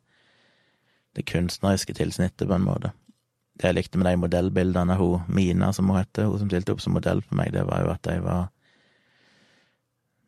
det 1.18 1.26
kunstneriske 1.26 1.96
tilsnittet, 1.98 2.46
på 2.46 2.58
en 2.58 2.66
måte. 2.68 2.92
Det 3.58 3.68
jeg 3.68 3.76
likte 3.76 4.00
med 4.00 4.08
de 4.08 4.16
modellbildene 4.22 4.96
hun 4.96 5.26
Mina, 5.28 5.72
som 5.76 5.90
hun 5.90 5.98
heter, 5.98 6.30
hun 6.30 6.40
som 6.40 6.50
stilte 6.50 6.74
opp 6.74 6.82
som 6.84 6.94
modell 6.96 7.20
for 7.26 7.38
meg, 7.38 7.52
det 7.54 7.66
var 7.68 7.82
jo 7.84 7.92
at 7.92 8.04
de 8.06 8.18
var 8.24 8.50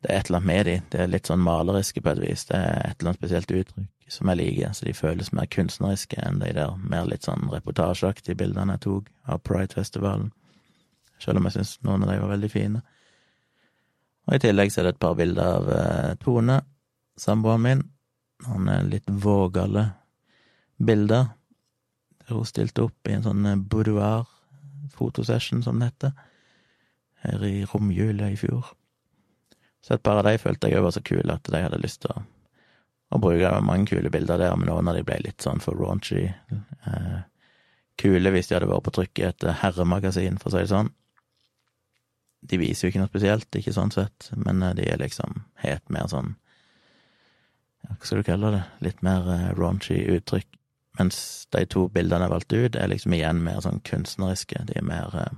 Det 0.03 0.11
er 0.11 0.19
et 0.19 0.27
eller 0.27 0.37
annet 0.37 0.47
med 0.51 0.65
de, 0.67 0.73
det 0.91 0.99
er 1.01 1.07
litt 1.09 1.25
sånn 1.25 1.41
maleriske 1.41 2.01
på 2.03 2.11
et 2.11 2.19
vis, 2.21 2.43
det 2.45 2.59
er 2.59 2.91
et 2.91 2.99
eller 2.99 3.09
annet 3.09 3.23
spesielt 3.23 3.51
uttrykk 3.51 3.87
som 4.07 4.29
jeg 4.29 4.37
liker, 4.37 4.73
så 4.73 4.85
de 4.85 4.93
føles 4.93 5.31
mer 5.33 5.47
kunstneriske 5.49 6.17
enn 6.21 6.39
de 6.41 6.51
der 6.53 6.75
mer 6.77 7.07
litt 7.09 7.25
sånn 7.25 7.49
reportasjeaktige 7.51 8.37
bildene 8.37 8.75
jeg 8.75 8.83
tok 8.85 9.09
av 9.31 9.41
Pride-festivalen, 9.47 10.29
selv 11.21 11.39
om 11.39 11.47
jeg 11.47 11.55
syns 11.57 11.71
noen 11.85 12.03
av 12.05 12.11
de 12.11 12.19
var 12.21 12.33
veldig 12.35 12.51
fine. 12.53 12.79
Og 14.25 14.37
i 14.37 14.41
tillegg 14.41 14.69
så 14.73 14.81
er 14.81 14.85
det 14.87 14.93
et 14.95 15.01
par 15.01 15.15
bilder 15.17 15.45
av 15.57 15.63
eh, 15.73 16.13
Tone, 16.21 16.59
samboeren 17.17 17.65
min, 17.65 17.81
noen 18.45 18.65
er 18.69 18.89
litt 18.91 19.09
vågale 19.09 19.83
bilder, 20.77 21.23
der 22.25 22.33
hun 22.35 22.49
stilte 22.49 22.85
opp 22.85 23.09
i 23.09 23.15
en 23.17 23.25
sånn 23.25 23.45
eh, 23.49 23.63
boudoir-fotosession, 23.73 25.63
som 25.65 25.75
det 25.81 25.89
heter, 25.93 26.11
her 27.25 27.39
i 27.47 27.65
romjula 27.71 28.29
i 28.29 28.37
fjor. 28.37 28.65
Så 29.81 29.89
et 29.95 30.05
par 30.05 30.17
av 30.19 30.25
de 30.29 30.37
følte 30.41 30.69
jeg 30.69 30.77
òg 30.79 30.87
var 30.87 30.93
så 30.93 31.05
kule 31.05 31.33
at 31.33 31.45
de 31.49 31.61
hadde 31.61 31.81
lyst 31.81 32.01
til 32.05 32.13
å 32.13 32.23
og 33.13 33.21
bruker 33.21 33.61
mange 33.63 33.89
kule 33.91 34.09
bilder 34.11 34.41
der, 34.41 34.55
men 34.57 34.69
noen 34.69 34.89
av 34.89 34.97
de 34.97 35.05
ble 35.05 35.19
litt 35.23 35.43
sånn 35.45 35.61
for 35.63 35.77
raunchy. 35.77 36.25
Eh, 36.89 37.17
kule 38.01 38.31
hvis 38.33 38.49
de 38.49 38.57
hadde 38.57 38.69
vært 38.69 38.87
på 38.87 38.95
trykk 38.97 39.21
i 39.21 39.27
et 39.29 39.45
herremagasin, 39.61 40.39
for 40.41 40.51
å 40.51 40.55
si 40.55 40.65
det 40.65 40.73
sånn. 40.73 40.91
De 42.45 42.59
viser 42.61 42.85
jo 42.85 42.91
ikke 42.91 43.03
noe 43.03 43.11
spesielt, 43.11 43.57
ikke 43.57 43.73
sånn 43.75 43.93
sett, 43.93 44.29
men 44.37 44.61
eh, 44.63 44.75
de 44.77 44.89
er 44.89 45.01
liksom 45.01 45.43
helt 45.63 45.87
mer 45.93 46.09
sånn 46.11 46.35
Hva 47.85 48.01
skal 48.01 48.21
du 48.21 48.25
kalle 48.27 48.51
det? 48.55 48.63
Litt 48.87 49.01
mer 49.05 49.27
eh, 49.29 49.49
raunchy 49.57 49.99
uttrykk. 50.17 50.49
Mens 50.97 51.17
de 51.51 51.65
to 51.67 51.89
bildene 51.91 52.25
jeg 52.25 52.31
valgte 52.31 52.61
ut, 52.63 52.77
er 52.79 52.87
liksom 52.87 53.13
igjen 53.17 53.41
mer 53.43 53.59
sånn 53.61 53.81
kunstneriske. 53.85 54.61
De 54.69 54.77
er 54.79 54.87
mer 54.87 55.17
eh, 55.21 55.35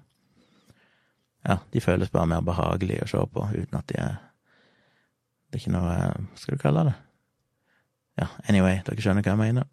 Ja, 1.47 1.59
de 1.71 1.83
føles 1.83 2.11
bare 2.13 2.29
mer 2.31 2.45
behagelige 2.45 3.05
å 3.05 3.11
se 3.11 3.25
på, 3.33 3.49
uten 3.53 3.79
at 3.79 3.91
de 3.91 3.99
er 4.03 4.15
Det 5.47 5.59
er 5.59 5.63
ikke 5.63 5.75
noe 5.75 5.93
eh, 5.95 6.23
Hva 6.31 6.41
skal 6.41 6.57
du 6.57 6.63
kalle 6.63 6.87
det? 6.89 6.95
Ja, 8.17 8.27
anyway, 8.49 8.81
dere 8.85 9.03
skjønner 9.03 9.25
hva 9.25 9.35
jeg 9.35 9.43
mener. 9.43 9.67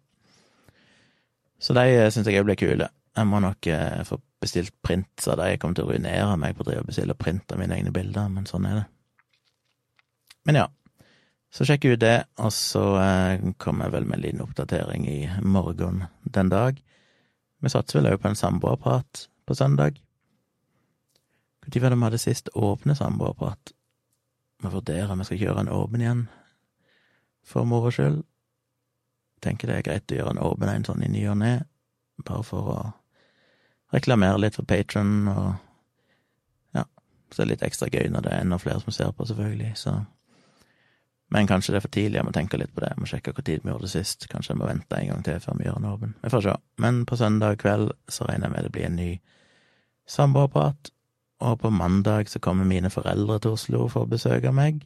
Så 1.61 1.73
de 1.73 1.85
eh, 1.89 2.11
syns 2.13 2.29
jeg 2.29 2.41
òg 2.41 2.49
blir 2.49 2.59
kule. 2.59 2.89
Jeg 3.15 3.29
må 3.29 3.39
nok 3.41 3.67
eh, 3.71 4.01
få 4.05 4.19
bestilt 4.43 4.73
print 4.85 5.27
av 5.31 5.39
de. 5.39 5.51
Jeg 5.53 5.61
kommer 5.61 5.77
til 5.77 5.87
å 5.87 5.93
ruinere 5.93 6.35
meg 6.37 6.55
på 6.55 6.65
å 6.65 6.67
drive 6.67 6.83
og 6.83 6.89
bestille 6.91 7.17
print 7.17 7.53
av 7.53 7.61
mine 7.61 7.77
egne 7.77 7.93
bilder, 7.95 8.27
men 8.31 8.47
sånn 8.49 8.67
er 8.69 8.81
det. 8.81 8.87
Men 10.45 10.59
ja, 10.59 10.65
så 11.55 11.65
sjekker 11.65 11.95
ut 11.95 12.03
det, 12.03 12.17
og 12.43 12.51
så 12.53 12.83
eh, 13.01 13.45
kommer 13.61 13.87
jeg 13.87 13.95
vel 13.95 14.09
med 14.09 14.19
en 14.19 14.25
liten 14.27 14.43
oppdatering 14.45 15.07
i 15.09 15.19
morgen 15.41 16.03
den 16.37 16.51
dag. 16.51 16.81
Vi 17.63 17.71
satser 17.71 18.01
vel 18.01 18.11
òg 18.11 18.19
på 18.21 18.29
en 18.29 18.37
samboerprat 18.37 19.25
på 19.47 19.57
søndag. 19.57 19.97
Når 21.65 21.81
var 21.81 21.89
det 21.89 21.97
vi 21.97 22.05
hadde 22.05 22.21
sist 22.21 22.51
åpne 22.53 22.93
samboerprat? 22.99 23.71
Vi 24.61 24.69
vurderer 24.69 25.11
om 25.11 25.23
vi 25.23 25.29
skal 25.31 25.41
kjøre 25.41 25.63
en 25.63 25.71
åpen 25.73 26.03
igjen, 26.03 26.25
for 27.45 27.65
moro 27.65 27.89
skyld 27.93 28.21
tenker 29.45 29.69
det 29.69 29.79
er 29.79 29.87
greit 29.87 30.11
å 30.11 30.19
gjøre 30.19 30.35
en 30.35 30.43
åpen 30.45 30.71
en 30.71 30.87
sånn 30.87 31.05
i 31.05 31.11
ny 31.11 31.25
og 31.31 31.39
ne, 31.41 31.53
bare 32.25 32.45
for 32.47 32.71
å 32.73 32.79
reklamere 33.93 34.41
litt 34.41 34.57
for 34.57 34.67
Patron, 34.67 35.29
og 35.31 36.75
ja, 36.75 36.83
så 37.31 37.41
er 37.41 37.45
det 37.45 37.53
litt 37.53 37.65
ekstra 37.69 37.89
gøy 37.93 38.09
når 38.11 38.25
det 38.25 38.33
er 38.33 38.43
enda 38.43 38.59
flere 38.59 38.81
som 38.83 38.95
ser 38.95 39.13
på, 39.15 39.27
selvfølgelig, 39.29 39.71
så 39.79 39.99
men 41.33 41.47
kanskje 41.49 41.73
det 41.73 41.79
er 41.79 41.83
for 41.87 41.93
tidlig, 41.93 42.17
jeg 42.19 42.25
må 42.27 42.31
tenke 42.35 42.57
litt 42.61 42.73
på 42.75 42.83
det, 42.83 42.91
jeg 42.93 43.01
må 43.01 43.07
sjekke 43.09 43.31
hvor 43.33 43.45
tid 43.45 43.63
vi 43.63 43.71
gjorde 43.71 43.87
det 43.87 43.93
sist, 43.95 44.27
kanskje 44.29 44.53
jeg 44.53 44.59
må 44.59 44.67
vente 44.69 44.97
en 44.99 45.07
gang 45.09 45.23
til 45.25 45.39
før 45.41 45.57
vi 45.57 45.65
gjør 45.65 45.79
en 45.79 45.87
åpen, 45.89 46.11
vi 46.21 46.31
får 46.31 46.43
se. 46.45 46.53
Men 46.85 46.99
på 47.09 47.17
søndag 47.17 47.57
kveld 47.63 47.93
så 48.07 48.27
regner 48.29 48.47
jeg 48.47 48.53
med 48.53 48.67
det 48.67 48.73
blir 48.75 48.85
en 48.89 48.99
ny 48.99 49.09
samboerprat, 50.15 50.91
og 51.45 51.57
på 51.59 51.71
mandag 51.73 52.29
så 52.29 52.39
kommer 52.39 52.67
mine 52.69 52.93
foreldre 52.93 53.39
til 53.41 53.57
Oslo 53.57 53.87
for 53.91 54.05
å 54.05 54.11
besøke 54.11 54.53
meg. 54.55 54.85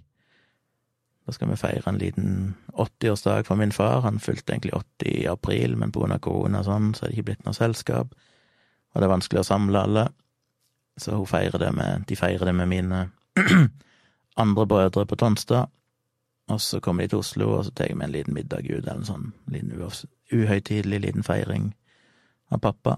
Da 1.29 1.33
skal 1.35 1.51
vi 1.51 1.59
feire 1.61 1.85
en 1.85 1.97
liten 2.01 2.55
80-årsdag 2.73 3.43
for 3.45 3.55
min 3.55 3.71
far. 3.71 4.01
Han 4.01 4.15
fylte 4.19 4.55
egentlig 4.55 4.73
80 4.73 5.09
i 5.11 5.27
april, 5.29 5.75
men 5.77 5.91
av 5.93 6.17
korona 6.25 6.63
og 6.63 6.65
sånn, 6.65 6.87
så 6.97 7.05
er 7.05 7.11
det 7.11 7.19
ikke 7.19 7.25
blitt 7.27 7.43
noe 7.45 7.53
selskap. 7.53 8.15
Og 8.89 8.97
det 8.97 9.05
er 9.05 9.11
vanskelig 9.11 9.43
å 9.43 9.45
samle 9.45 9.83
alle. 9.85 10.07
Så 10.97 11.13
hun 11.13 11.29
feirer 11.29 11.61
det 11.61 11.69
med, 11.77 12.07
de 12.09 12.17
feirer 12.17 12.49
det 12.49 12.55
med 12.57 12.71
mine 12.71 13.03
andre 14.43 14.65
brødre 14.65 15.05
på 15.05 15.19
Tonstad. 15.21 15.69
Og 16.49 16.61
så 16.65 16.81
kommer 16.81 17.05
de 17.05 17.13
til 17.13 17.21
Oslo, 17.21 17.51
og 17.59 17.67
så 17.67 17.75
tar 17.77 17.93
med 17.93 18.09
en 18.09 18.15
liten 18.17 18.33
middag 18.33 18.65
ut, 18.65 18.81
eller 18.81 18.97
en 18.97 19.05
sånn 19.05 19.29
liten 19.53 19.77
uhøytidelig 20.33 21.03
liten 21.05 21.29
feiring 21.29 21.69
av 22.49 22.65
pappa. 22.65 22.97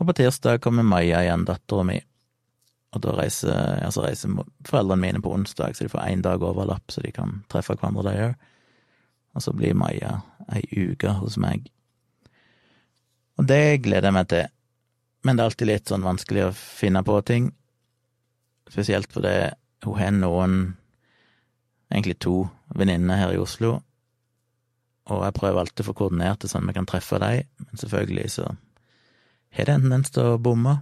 Og 0.00 0.08
på 0.08 0.16
tirsdag 0.22 0.64
kommer 0.64 0.88
Maja 0.88 1.20
igjen, 1.20 1.44
dattera 1.44 1.84
mi. 1.84 2.00
Og 2.92 3.00
da 3.00 3.14
reiser, 3.16 3.52
altså 3.80 4.04
reiser 4.04 4.32
foreldrene 4.68 5.00
mine 5.00 5.22
på 5.24 5.32
onsdag, 5.32 5.76
så 5.76 5.86
de 5.86 5.92
får 5.92 6.04
én 6.04 6.24
dag 6.24 6.42
overlapp, 6.44 6.92
så 6.92 7.00
de 7.04 7.12
kan 7.14 7.38
treffe 7.52 7.76
hverandre, 7.78 8.04
de 8.10 8.26
òg. 8.26 8.48
Og 9.32 9.44
så 9.46 9.54
blir 9.56 9.78
Maja 9.78 10.18
ei 10.52 10.66
uke 10.90 11.14
hos 11.16 11.38
meg. 11.40 11.70
Og 13.40 13.48
det 13.48 13.80
gleder 13.86 14.10
jeg 14.10 14.16
meg 14.18 14.28
til. 14.28 14.50
Men 15.24 15.38
det 15.38 15.42
er 15.42 15.50
alltid 15.50 15.70
litt 15.70 15.88
sånn 15.88 16.04
vanskelig 16.04 16.44
å 16.48 16.52
finne 16.56 17.00
på 17.06 17.16
ting. 17.24 17.48
Spesielt 18.68 19.08
fordi 19.14 19.36
hun 19.86 19.98
har 19.98 20.12
noen, 20.14 20.58
egentlig 21.88 22.18
to, 22.20 22.36
venninner 22.76 23.22
her 23.22 23.32
i 23.34 23.40
Oslo, 23.40 23.78
og 25.10 25.24
jeg 25.26 25.34
prøver 25.34 25.60
alltid 25.62 25.82
å 25.82 25.88
få 25.88 25.96
koordinert 25.98 26.42
det 26.42 26.50
sånn 26.52 26.62
at 26.64 26.70
vi 26.70 26.76
kan 26.76 26.86
treffe 26.88 27.18
dem, 27.22 27.48
men 27.66 27.80
selvfølgelig 27.80 28.28
så 28.36 28.46
har 29.52 29.68
det 29.68 29.74
en 29.74 29.86
tendens 29.86 30.12
til 30.14 30.34
å 30.34 30.40
bomme. 30.40 30.78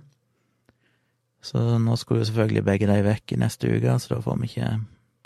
Så 1.41 1.79
nå 1.79 1.97
skulle 1.97 2.21
jo 2.21 2.29
selvfølgelig 2.29 2.65
begge 2.65 2.89
de 2.91 2.99
vekk 3.05 3.33
i 3.33 3.41
neste 3.41 3.71
uke, 3.71 3.97
så 3.99 4.15
da 4.15 4.21
får 4.25 4.41
vi 4.41 4.51
ikke 4.51 4.71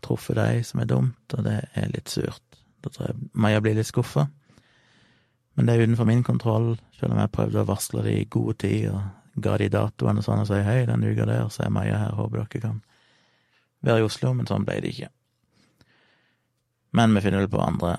truffet 0.04 0.38
de, 0.38 0.62
som 0.66 0.80
er 0.80 0.90
dumt, 0.90 1.36
og 1.36 1.44
det 1.46 1.56
er 1.74 1.90
litt 1.90 2.12
surt. 2.12 2.60
Da 2.84 2.92
tror 2.92 3.08
jeg 3.08 3.28
Maja 3.32 3.62
blir 3.64 3.74
litt 3.78 3.88
skuffa. 3.88 4.28
Men 5.54 5.66
det 5.66 5.74
er 5.74 5.86
utenfor 5.86 6.08
min 6.08 6.22
kontroll, 6.26 6.74
selv 6.98 7.14
om 7.14 7.20
jeg 7.22 7.32
prøvde 7.34 7.62
å 7.62 7.68
varsle 7.68 8.02
de 8.06 8.16
i 8.20 8.30
god 8.30 8.58
tid 8.62 8.88
og 8.92 9.42
ga 9.42 9.56
de 9.58 9.68
datoene 9.70 10.22
og 10.22 10.26
sånn 10.26 10.42
og 10.44 10.48
si 10.50 10.60
hei, 10.62 10.84
den 10.86 11.06
uka 11.06 11.26
der, 11.26 11.48
så 11.50 11.64
er 11.64 11.74
Maja 11.74 11.98
her, 11.98 12.16
håper 12.18 12.42
dere 12.42 12.62
kan 12.62 12.80
være 13.84 14.02
i 14.02 14.06
Oslo, 14.06 14.32
men 14.34 14.48
sånn 14.50 14.66
ble 14.66 14.80
det 14.82 14.94
ikke. 14.94 15.10
Men 16.94 17.14
vi 17.14 17.24
finner 17.24 17.42
vel 17.42 17.50
på 17.50 17.62
andre 17.62 17.96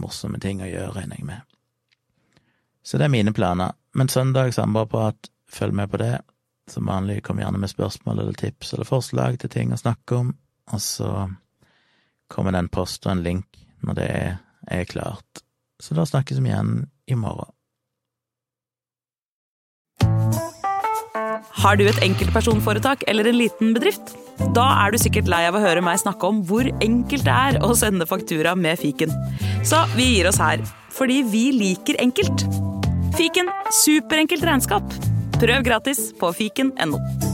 morsomme 0.00 0.40
ting 0.40 0.62
å 0.64 0.68
gjøre, 0.68 0.94
regner 0.96 1.20
jeg 1.20 1.28
med. 1.28 1.44
Så 2.82 2.96
det 2.96 3.06
er 3.06 3.12
mine 3.12 3.34
planer. 3.36 3.76
Men 3.92 4.08
søndag 4.08 4.54
samboerprat, 4.56 5.28
følg 5.50 5.76
med 5.76 5.90
på 5.92 6.00
det. 6.00 6.14
Som 6.70 6.86
vanlig, 6.86 7.22
kom 7.26 7.40
gjerne 7.42 7.58
med 7.58 7.72
spørsmål 7.72 8.22
eller 8.22 8.36
tips 8.38 8.74
eller 8.74 8.86
forslag 8.86 9.40
til 9.42 9.50
ting 9.50 9.72
å 9.74 9.80
snakke 9.80 10.20
om, 10.22 10.34
og 10.70 10.82
så 10.82 11.10
kommer 12.30 12.54
det 12.54 12.62
en 12.62 12.72
post 12.72 13.06
og 13.08 13.16
en 13.16 13.24
link 13.24 13.58
når 13.82 13.96
det 13.98 14.10
er, 14.70 14.84
klart. 14.86 15.42
Så 15.82 15.96
da 15.96 16.04
snakkes 16.06 16.38
vi 16.38 16.52
igjen 16.52 16.84
i 17.10 17.16
morgen. 17.18 17.50
Har 21.60 21.76
du 21.76 21.86
et 21.88 21.98
enkeltpersonforetak 22.04 23.02
eller 23.10 23.26
en 23.26 23.38
liten 23.40 23.74
bedrift? 23.74 24.14
Da 24.54 24.68
er 24.84 24.92
du 24.92 25.00
sikkert 25.00 25.28
lei 25.32 25.42
av 25.48 25.58
å 25.58 25.64
høre 25.64 25.82
meg 25.84 25.98
snakke 26.00 26.28
om 26.28 26.42
hvor 26.46 26.68
enkelt 26.84 27.26
det 27.26 27.34
er 27.34 27.58
å 27.66 27.74
sende 27.76 28.06
faktura 28.08 28.54
med 28.56 28.78
fiken. 28.80 29.12
Så 29.66 29.82
vi 29.96 30.12
gir 30.14 30.30
oss 30.30 30.40
her, 30.40 30.62
fordi 30.94 31.22
vi 31.32 31.48
liker 31.56 31.98
enkelt. 32.04 32.46
Fiken 33.18 33.50
superenkelt 33.82 34.46
regnskap. 34.46 35.00
Prøv 35.40 35.62
gratis 35.64 36.10
på 36.20 36.32
fiken.no. 36.36 37.29